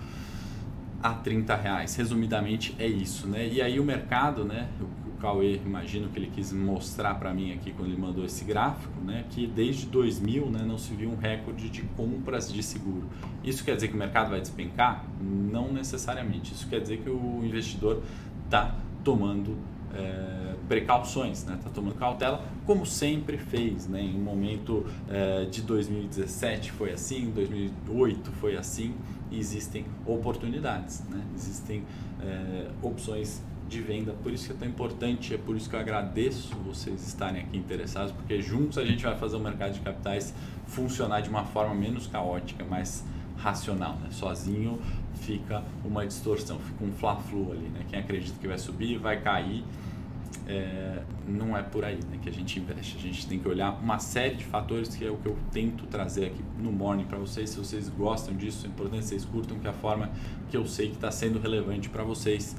a 1.03 1.13
30 1.13 1.57
reais. 1.57 1.97
Resumidamente 1.97 2.73
é 2.79 2.87
isso, 2.87 3.27
né? 3.27 3.49
E 3.49 3.61
aí 3.61 3.81
o 3.81 3.85
mercado, 3.85 4.45
né? 4.45 4.69
Cauê, 5.17 5.57
imagino 5.65 6.09
que 6.09 6.19
ele 6.19 6.31
quis 6.35 6.53
mostrar 6.53 7.15
para 7.15 7.33
mim 7.33 7.53
aqui 7.53 7.73
quando 7.73 7.91
ele 7.91 8.01
mandou 8.01 8.25
esse 8.25 8.45
gráfico, 8.45 9.01
né, 9.01 9.25
que 9.31 9.47
desde 9.47 9.87
2000 9.87 10.51
né, 10.51 10.63
não 10.67 10.79
se 10.79 10.95
viu 10.95 11.11
um 11.11 11.17
recorde 11.17 11.69
de 11.69 11.83
compras 11.83 12.53
de 12.53 12.63
seguro. 12.63 13.09
Isso 13.43 13.65
quer 13.65 13.75
dizer 13.75 13.89
que 13.89 13.95
o 13.95 13.99
mercado 13.99 14.31
vai 14.31 14.41
despencar? 14.41 15.05
Não 15.21 15.73
necessariamente. 15.73 16.53
Isso 16.53 16.69
quer 16.69 16.81
dizer 16.81 16.99
que 16.99 17.11
o 17.11 17.41
investidor 17.45 18.03
está 18.45 18.75
tomando 19.03 19.57
é, 19.95 20.55
precauções, 20.69 21.39
está 21.39 21.53
né? 21.53 21.61
Tá 21.63 21.71
tomando 21.71 21.95
cautela, 21.95 22.45
como 22.65 22.85
sempre 22.85 23.39
fez. 23.39 23.87
Né? 23.87 24.03
Em 24.03 24.17
um 24.17 24.23
momento 24.23 24.85
é, 25.09 25.45
de 25.45 25.63
2017 25.63 26.73
foi 26.73 26.93
assim, 26.93 27.31
2008 27.31 28.31
foi 28.33 28.57
assim, 28.57 28.95
existem 29.31 29.85
oportunidades, 30.05 31.03
né? 31.09 31.23
existem 31.35 31.85
é, 32.21 32.69
opções 32.83 33.43
de 33.69 33.81
venda. 33.81 34.13
Por 34.23 34.33
isso 34.33 34.47
que 34.47 34.53
é 34.53 34.57
tão 34.57 34.69
importante, 34.69 35.35
é 35.35 35.39
por 35.39 35.57
isso 35.57 35.69
que 35.69 35.77
eu 35.77 35.81
agradeço 35.81 36.55
vocês 36.57 37.07
estarem 37.07 37.43
aqui 37.43 37.57
interessados, 37.57 38.13
porque 38.13 38.41
juntos 38.41 38.79
a 38.79 38.85
gente 38.85 39.03
vai 39.05 39.17
fazer 39.17 39.37
o 39.37 39.41
mercado 39.41 39.73
de 39.73 39.81
capitais 39.81 40.35
funcionar 40.67 41.21
de 41.21 41.29
uma 41.29 41.45
forma 41.45 41.75
menos 41.75 42.07
caótica, 42.07 42.65
mais 42.65 43.05
racional. 43.37 43.95
Né? 43.97 44.09
Sozinho 44.11 44.81
fica 45.15 45.63
uma 45.85 46.07
distorção, 46.07 46.59
fica 46.59 46.85
um 46.85 46.93
fla-flu 46.93 47.53
ali. 47.53 47.69
Né? 47.69 47.85
Quem 47.89 47.99
acredita 47.99 48.39
que 48.39 48.49
vai 48.49 48.59
subir, 48.59 48.99
vai 48.99 49.21
cair. 49.21 49.65
É, 50.49 51.03
não 51.27 51.57
é 51.57 51.63
por 51.63 51.85
aí 51.85 51.99
né, 52.09 52.19
que 52.23 52.29
a 52.29 52.33
gente 52.33 52.61
investe. 52.61 52.97
A 52.97 53.01
gente 53.01 53.27
tem 53.27 53.39
que 53.39 53.49
olhar 53.49 53.73
uma 53.83 53.99
série 53.99 54.37
de 54.37 54.45
fatores 54.45 54.95
que 54.95 55.05
é 55.05 55.11
o 55.11 55.17
que 55.17 55.27
eu 55.27 55.37
tento 55.51 55.87
trazer 55.87 56.27
aqui 56.27 56.43
no 56.61 56.71
Morning 56.71 57.05
para 57.05 57.19
vocês. 57.19 57.51
Se 57.51 57.59
vocês 57.59 57.89
gostam 57.89 58.35
disso, 58.35 58.65
é 58.65 58.69
importante 58.69 59.01
que 59.01 59.09
vocês 59.09 59.25
curtam, 59.25 59.59
que 59.59 59.67
é 59.67 59.71
a 59.71 59.73
forma 59.73 60.11
que 60.49 60.57
eu 60.57 60.65
sei 60.67 60.89
que 60.89 60.95
está 60.95 61.11
sendo 61.11 61.41
relevante 61.41 61.89
para 61.89 62.05
vocês 62.05 62.55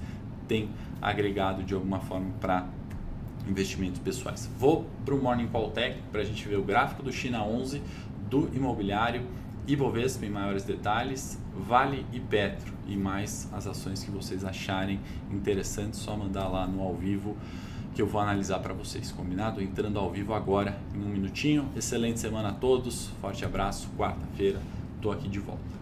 tem 0.48 0.70
agregado 1.02 1.64
de 1.64 1.74
alguma 1.74 2.00
forma 2.00 2.32
para 2.40 2.68
investimentos 3.48 4.00
pessoais. 4.00 4.50
Vou 4.58 4.86
para 5.06 5.16
o 5.16 5.22
Morning 5.22 5.48
Call 5.48 5.72
técnico 5.72 6.08
para 6.12 6.22
a 6.22 6.26
gente 6.26 6.48
ver 6.48 6.58
o 6.58 6.64
gráfico 6.64 7.04
do 7.04 7.12
China 7.12 7.44
11, 7.44 7.82
do 8.30 8.50
imobiliário, 8.56 9.24
Ibovespa 9.68 10.26
em 10.26 10.30
maiores 10.30 10.64
detalhes, 10.64 11.38
Vale 11.54 12.06
e 12.14 12.20
Petro 12.20 12.74
e 12.88 12.96
mais 12.96 13.50
as 13.52 13.68
ações 13.68 14.02
que 14.02 14.10
vocês 14.10 14.46
acharem 14.46 15.00
interessantes, 15.30 16.00
só 16.00 16.16
mandar 16.16 16.48
lá 16.48 16.66
no 16.66 16.82
ao 16.82 16.96
vivo 16.96 17.36
que 17.94 18.02
eu 18.02 18.08
vou 18.08 18.22
analisar 18.22 18.60
para 18.60 18.74
vocês, 18.74 19.12
combinado? 19.12 19.62
Entrando 19.62 19.98
ao 19.98 20.12
vivo 20.12 20.34
agora 20.34 20.78
em 20.94 21.00
um 21.00 21.10
minutinho. 21.10 21.68
Excelente 21.76 22.20
semana 22.20 22.50
a 22.50 22.54
todos, 22.54 23.08
forte 23.20 23.44
abraço, 23.44 23.90
quarta-feira 23.98 24.62
estou 24.98 25.12
aqui 25.12 25.28
de 25.28 25.40
volta. 25.40 25.77